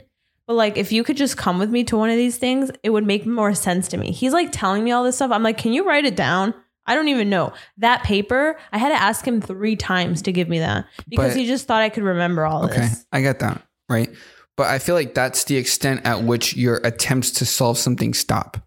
[0.47, 2.89] but like if you could just come with me to one of these things, it
[2.89, 4.11] would make more sense to me.
[4.11, 5.31] He's like telling me all this stuff.
[5.31, 6.53] I'm like, can you write it down?
[6.85, 7.53] I don't even know.
[7.77, 11.39] That paper, I had to ask him three times to give me that because But-
[11.39, 13.05] he just thought I could remember all Okay, this.
[13.11, 14.09] I get that, right?
[14.57, 18.57] But I feel like that's the extent at which your attempts to solve something stop.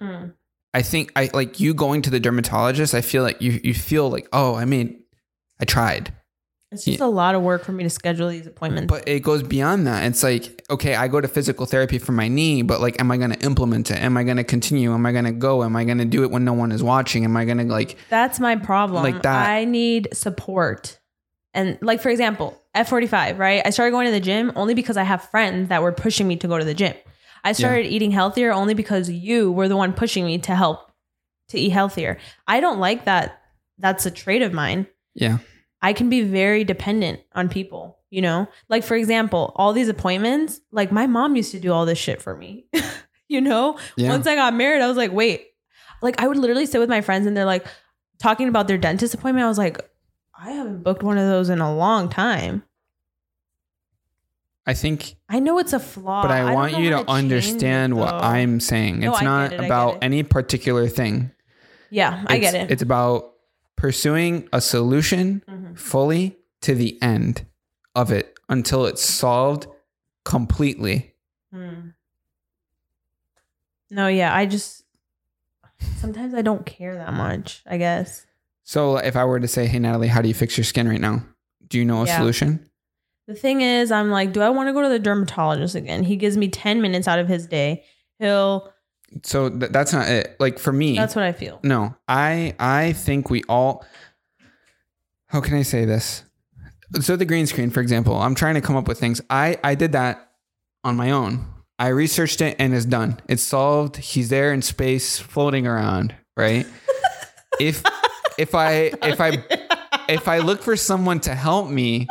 [0.00, 0.34] Mm.
[0.72, 2.94] I think I like you going to the dermatologist.
[2.94, 5.02] I feel like you you feel like oh I mean
[5.60, 6.12] I tried,
[6.72, 8.88] It's just a lot of work for me to schedule these appointments.
[8.88, 10.04] but it goes beyond that.
[10.04, 13.16] It's like okay I go to physical therapy for my knee, but like am I
[13.16, 13.98] going to implement it?
[13.98, 14.92] Am I going to continue?
[14.94, 15.64] Am I going to go?
[15.64, 17.24] Am I going to do it when no one is watching?
[17.24, 19.02] Am I going to like That's my problem.
[19.02, 19.48] Like that.
[19.48, 20.98] I need support.
[21.54, 23.62] And like for example, F45, right?
[23.64, 26.36] I started going to the gym only because I have friends that were pushing me
[26.36, 26.94] to go to the gym.
[27.42, 30.92] I started eating healthier only because you were the one pushing me to help
[31.48, 32.18] to eat healthier.
[32.46, 33.42] I don't like that
[33.78, 34.86] that's a trait of mine.
[35.14, 35.38] yeah
[35.82, 38.48] I can be very dependent on people, you know?
[38.68, 42.20] Like for example, all these appointments, like my mom used to do all this shit
[42.20, 42.66] for me.
[43.28, 43.78] you know?
[43.96, 45.46] yeah Once I got married, I was like, wait.
[46.02, 47.66] Like I would literally sit with my friends and they're like
[48.18, 49.44] talking about their dentist appointment.
[49.44, 49.80] I was like,
[50.38, 52.62] I haven't booked one of those in a long time.
[54.66, 56.22] I think I know it's a flaw.
[56.22, 58.14] but I, don't want you how to understand it, what.
[58.14, 59.00] I'm saying.
[59.00, 61.32] No, It's I not it, about any particular thing.
[61.90, 62.70] Yeah, I get it.
[62.70, 63.32] It's about
[63.76, 65.42] pursuing a solution.
[65.80, 67.46] Fully to the end
[67.94, 69.66] of it until it's solved
[70.24, 71.14] completely.
[71.52, 71.88] Hmm.
[73.90, 74.84] No, yeah, I just
[75.96, 78.24] sometimes I don't care that much, I guess.
[78.62, 81.00] So if I were to say, "Hey Natalie, how do you fix your skin right
[81.00, 81.24] now?"
[81.66, 82.18] Do you know a Yeah.
[82.18, 82.68] solution?
[83.26, 86.02] The thing is, I'm like, do I want to go to the dermatologist again?
[86.02, 87.84] He gives me 10 minutes out of his day.
[88.18, 88.72] He'll
[89.24, 90.36] So th- that's not it.
[90.40, 91.58] Like for me, That's what I feel.
[91.64, 91.94] no.
[92.08, 93.84] I I think we all.
[95.30, 96.24] How can I say this?
[97.00, 99.20] So the green screen, for example, I'm trying to come up with things.
[99.30, 100.32] I I did that
[100.82, 101.46] on my own.
[101.78, 103.20] I researched it and it's done.
[103.28, 103.96] It's solved.
[103.96, 106.16] He's there in space, floating around.
[106.36, 106.66] Right.
[107.60, 107.84] if
[108.38, 109.44] if I if I
[110.08, 112.08] if I look for someone to help me,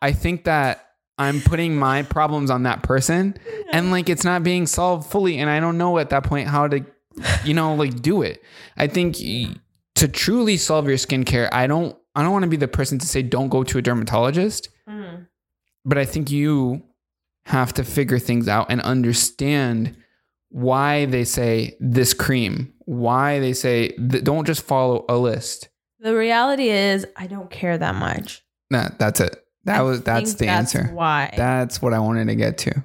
[0.00, 0.86] I think that
[1.18, 3.36] I'm putting my problems on that person
[3.72, 6.68] and like it's not being solved fully and I don't know at that point how
[6.68, 6.86] to
[7.44, 8.40] you know like do it.
[8.76, 9.16] I think
[9.96, 13.06] to truly solve your skincare, I don't I don't want to be the person to
[13.06, 15.26] say don't go to a dermatologist, Mhm.
[15.84, 16.82] but I think you
[17.46, 19.96] have to figure things out and understand
[20.48, 25.68] why they say this cream, why they say th- don't just follow a list.
[26.00, 28.42] The reality is, I don't care that much.
[28.70, 29.36] That that's it.
[29.64, 30.92] That I was that's the that's answer.
[30.94, 31.32] Why?
[31.36, 32.82] That's what I wanted to get to.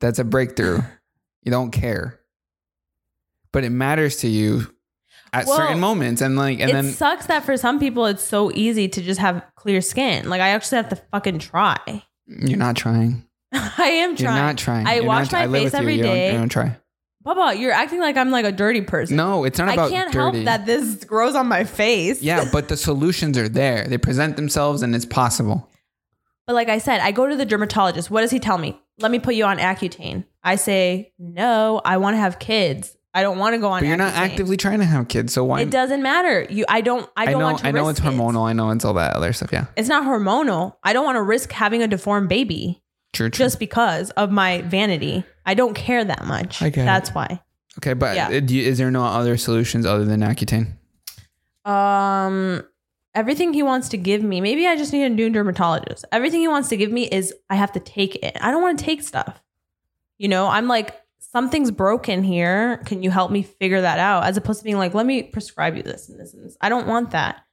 [0.00, 0.80] That's a breakthrough.
[1.42, 2.18] you don't care.
[3.52, 4.71] But it matters to you
[5.32, 8.06] at Well, certain moments and like and then it then sucks that for some people
[8.06, 10.28] it's so easy to just have clear skin.
[10.28, 11.78] Like I actually have to fucking try.
[12.26, 13.24] you're not trying.
[13.52, 14.86] I am trying You're not trying.
[14.86, 15.78] I You're wash not, my live face with you.
[15.80, 16.32] every You don't- day.
[16.32, 16.76] You don't try.
[17.24, 19.16] Baba, you're acting like I'm like a dirty person.
[19.16, 20.38] No, it's not I about can't dirty.
[20.38, 22.20] help that this grows on my face.
[22.20, 23.86] Yeah, but the solutions are there.
[23.86, 25.68] They present themselves and it's possible.
[26.48, 28.10] But like I said, I go to the dermatologist.
[28.10, 28.76] What does he tell me?
[28.98, 30.24] Let me put you on Accutane.
[30.42, 32.96] I say, no, I want to have kids.
[33.14, 35.44] I don't want to go on But you're not actively trying to have kids, so
[35.44, 35.60] why?
[35.60, 36.46] It doesn't matter.
[36.48, 37.08] You, I don't.
[37.16, 37.44] I I don't know.
[37.46, 37.66] want to.
[37.66, 38.04] I know it's it.
[38.04, 38.48] hormonal.
[38.48, 39.50] I know it's all that other stuff.
[39.52, 40.76] Yeah, It's not hormonal.
[40.82, 42.82] I don't want to risk having a deformed baby
[43.12, 43.28] true.
[43.28, 43.44] true.
[43.44, 45.24] just because of my vanity.
[45.44, 46.62] I don't care that much.
[46.62, 46.84] I get it.
[46.86, 47.40] That's why.
[47.78, 48.30] okay, but yeah.
[48.30, 50.72] is there no other solutions other than Accutane?
[51.64, 52.62] Um,
[53.14, 56.04] everything he wants to give me, maybe I just need a new dermatologist.
[56.12, 58.36] Everything he wants to give me is I have to take it.
[58.40, 59.40] I don't want to take stuff.
[60.18, 61.00] You know, I'm like,
[61.30, 62.78] something's broken here.
[62.86, 64.24] Can you help me figure that out?
[64.24, 66.56] As opposed to being like, let me prescribe you this and this and this.
[66.60, 67.44] I don't want that.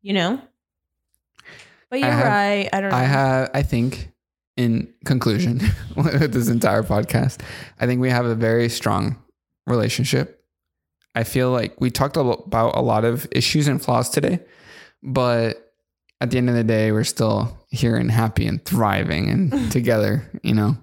[0.00, 0.40] You know?
[1.90, 2.68] But you're have- right.
[2.72, 2.96] I don't know.
[2.96, 3.50] I have.
[3.52, 4.10] I think,
[4.56, 5.60] in conclusion,
[5.96, 7.40] with this entire podcast,
[7.80, 9.16] I think we have a very strong
[9.66, 10.44] relationship.
[11.14, 14.40] I feel like we talked about a lot of issues and flaws today,
[15.02, 15.74] but
[16.22, 20.30] at the end of the day, we're still here and happy and thriving and together.
[20.42, 20.76] You know,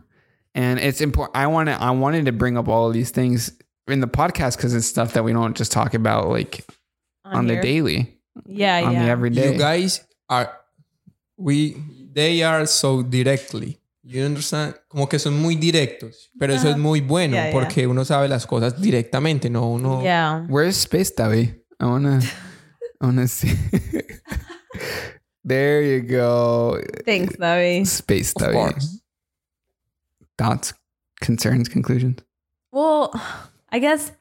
[0.60, 1.38] and it's important.
[1.38, 1.82] I want to.
[1.82, 3.52] I wanted to bring up all of these things
[3.88, 6.66] in the podcast because it's stuff that we don't just talk about like
[7.24, 9.04] on, the daily, Yeah, on yeah.
[9.04, 9.54] the everyday.
[9.54, 10.52] You guys are,
[11.38, 11.78] we,
[12.12, 13.80] they are so directly.
[14.04, 14.76] You understand?
[14.90, 16.28] Como que son muy directos.
[16.38, 16.70] Pero eso Ajá.
[16.72, 16.82] es uh-huh.
[16.82, 17.54] muy bueno Yeah, yeah.
[17.54, 20.02] porque uno sabe las cosas directamente, no uno.
[20.02, 20.46] Yeah.
[20.50, 21.56] Where's Space Dubby?
[21.80, 22.20] I wanna,
[23.00, 23.54] I wanna see.
[25.46, 27.86] there you go, Thanks, Davi.
[27.86, 29.00] Space Of course.
[30.40, 30.74] Thoughts,
[31.20, 32.22] concerns, conclusions.
[32.72, 33.12] Well,
[33.70, 34.12] I guess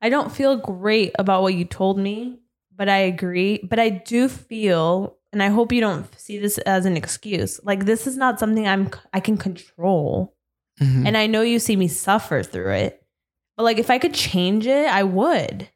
[0.00, 2.38] I don't feel great about what you told me,
[2.74, 3.60] but I agree.
[3.62, 7.60] But I do feel, and I hope you don't see this as an excuse.
[7.62, 10.34] Like this is not something I'm I can control,
[10.80, 11.06] Mhm.
[11.06, 13.04] and I know you see me suffer through it.
[13.58, 15.68] But like if I could change it, I would.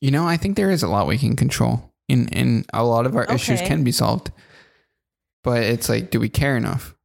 [0.00, 3.06] You know, I think there is a lot we can control, and and a lot
[3.06, 4.32] of our issues can be solved.
[5.44, 6.96] But it's like, do we care enough?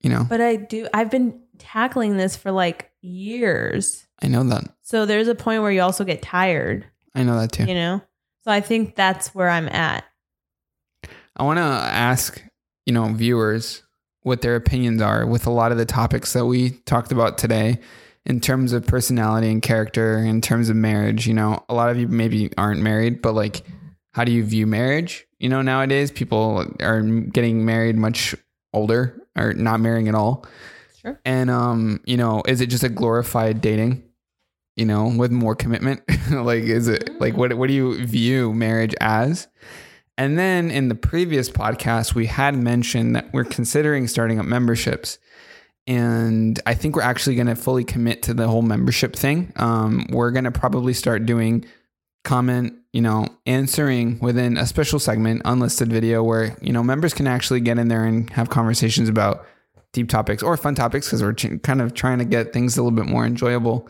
[0.00, 0.88] You know, But I do.
[0.94, 4.06] I've been tackling this for like years.
[4.22, 4.64] I know that.
[4.82, 7.64] So there's a point where you also get tired, I know that too.
[7.64, 8.02] you know?
[8.44, 10.04] So I think that's where I'm at.
[11.36, 12.42] I want to ask,
[12.86, 13.82] you know, viewers
[14.22, 17.78] what their opinions are with a lot of the topics that we talked about today
[18.26, 21.26] in terms of personality and character, in terms of marriage.
[21.26, 23.62] You know, a lot of you maybe aren't married, but like,
[24.12, 25.26] how do you view marriage?
[25.38, 28.34] You know, nowadays people are getting married much
[28.72, 30.46] older or not marrying at all.
[31.00, 31.18] Sure.
[31.24, 34.04] And, um, you know, is it just a glorified dating?
[34.76, 36.02] You know, with more commitment?
[36.30, 37.52] like, is it like what?
[37.54, 39.48] What do you view marriage as?
[40.16, 45.18] And then in the previous podcast, we had mentioned that we're considering starting up memberships.
[45.86, 49.50] And I think we're actually going to fully commit to the whole membership thing.
[49.56, 51.64] Um, we're going to probably start doing
[52.24, 57.26] comment, you know, answering within a special segment, unlisted video where, you know, members can
[57.26, 59.46] actually get in there and have conversations about
[59.92, 62.82] deep topics or fun topics because we're ch- kind of trying to get things a
[62.82, 63.88] little bit more enjoyable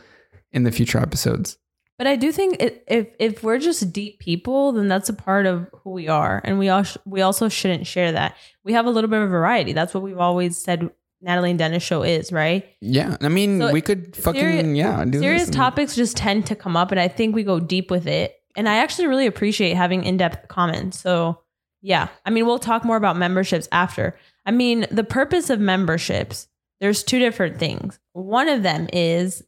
[0.53, 1.59] in the future episodes.
[1.99, 5.45] But I do think it, if if we're just deep people, then that's a part
[5.45, 8.37] of who we are, and we all sh- we also shouldn't share that.
[8.65, 9.75] We have a little bit of variety.
[9.75, 10.89] That's what we've always said.
[11.23, 12.67] Natalie and Dennis show is right.
[12.81, 13.17] Yeah.
[13.21, 16.57] I mean, So we could fucking, seri- yeah, do Serious and- topics just tend to
[16.57, 18.37] come up, and I think we go deep with it.
[18.57, 20.99] And I actually really appreciate having in depth comments.
[20.99, 21.41] So
[21.83, 24.17] yeah, I mean, we'll talk more about memberships after.
[24.45, 26.47] I mean, the purpose of memberships
[26.81, 27.99] there's two different things.
[28.15, 29.43] One of them is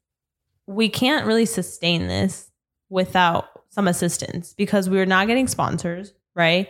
[0.66, 2.50] we can't really sustain this
[2.90, 6.68] without some assistance because we're not getting sponsors, right?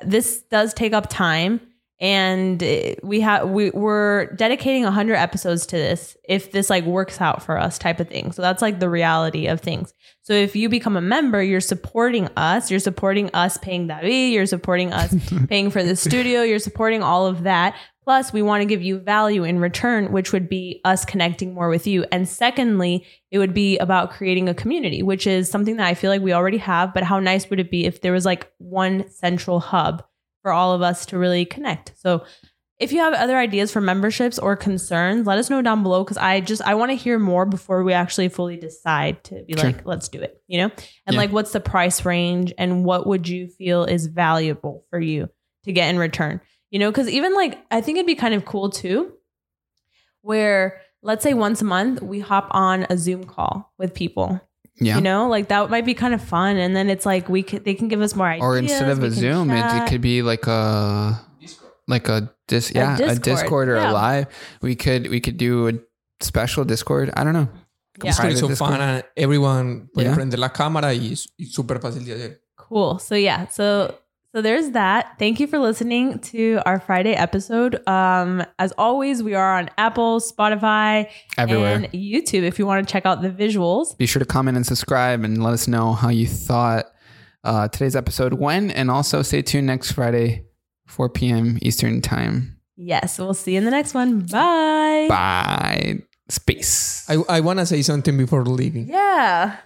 [0.00, 1.60] This does take up time
[2.02, 2.60] and
[3.04, 7.56] we have we, we're dedicating 100 episodes to this if this like works out for
[7.56, 8.32] us type of thing.
[8.32, 9.94] So that's like the reality of things.
[10.22, 12.72] So if you become a member you're supporting us.
[12.72, 14.32] You're supporting us paying david.
[14.32, 15.14] You're supporting us
[15.48, 16.42] paying for the studio.
[16.42, 17.76] You're supporting all of that.
[18.02, 21.68] Plus we want to give you value in return which would be us connecting more
[21.68, 22.04] with you.
[22.10, 26.10] And secondly it would be about creating a community which is something that i feel
[26.10, 29.08] like we already have but how nice would it be if there was like one
[29.08, 30.02] central hub
[30.42, 31.92] for all of us to really connect.
[31.96, 32.24] So
[32.78, 36.16] if you have other ideas for memberships or concerns, let us know down below because
[36.16, 39.64] I just I want to hear more before we actually fully decide to be Sure.
[39.66, 40.70] like, let's do it, you know?
[41.06, 41.18] And Yeah.
[41.20, 45.28] like what's the price range and what would you feel is valuable for you
[45.64, 46.40] to get in return?
[46.70, 49.12] You know, because even like I think it'd be kind of cool too,
[50.22, 54.40] where let's say once a month we hop on a Zoom call with people.
[54.80, 54.96] Yeah.
[54.96, 56.56] You know, like that might be kind of fun.
[56.56, 58.44] And then it's like we could they can give us more ideas.
[58.44, 61.20] or instead of a Zoom, it, it could be like a
[61.88, 63.90] like a dis yeah a Discord, Discord or yeah.
[63.90, 64.26] a live.
[64.62, 65.72] We could we could do a
[66.20, 67.10] special Discord.
[67.16, 67.48] I don't know.
[68.02, 68.10] Yeah.
[68.10, 70.14] Discord is so Private fun and everyone Yeah.
[70.14, 72.40] prender la cámara y es es súper fácil de hacer.
[72.56, 72.98] Cool.
[72.98, 73.94] So yeah, so
[74.34, 75.14] so there's that.
[75.18, 77.86] Thank you for listening to our Friday episode.
[77.88, 81.74] Um, as always, we are on Apple, Spotify, Everywhere.
[81.76, 82.42] and YouTube.
[82.42, 85.42] If you want to check out the visuals, Be sure to comment and subscribe and
[85.42, 86.86] let us know how you thought
[87.44, 88.72] uh, today's episode went.
[88.72, 90.46] And also stay tuned next Friday,
[90.86, 91.58] 4 p.m.
[91.62, 92.58] Eastern Time.
[92.76, 94.20] yes, we'll see you in the next one.
[94.20, 95.06] Bye.
[95.08, 95.98] Bye.
[96.28, 97.04] Space.
[97.10, 98.88] I, I want to say something before leaving.
[98.88, 99.56] Yeah.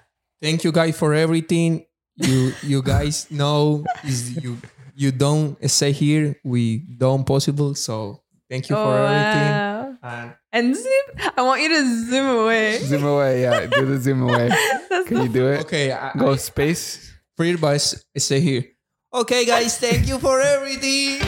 [0.43, 1.87] Thank you guys for everything.
[2.17, 4.57] You you guys know is you
[4.95, 6.37] you don't stay here.
[6.45, 7.75] We don't possible.
[7.75, 9.53] So thank you for oh, everything.
[9.53, 9.97] Wow.
[10.03, 11.07] And And zoom.
[11.37, 12.79] I want you to zoom away.
[12.79, 13.43] zoom away.
[13.43, 13.67] Yeah.
[13.67, 14.49] Do the zoom away.
[15.07, 15.61] Can you do it?
[15.69, 17.13] okay, I, Go I, space.
[17.37, 18.65] free bus stay here.
[19.13, 21.21] Okay, guys, thank you for everything.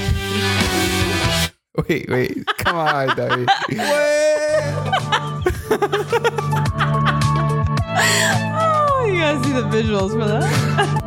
[1.89, 2.45] Wait, wait.
[2.59, 3.49] Come on, David.
[3.78, 6.38] oh, you
[9.19, 10.95] gotta see the visuals for that.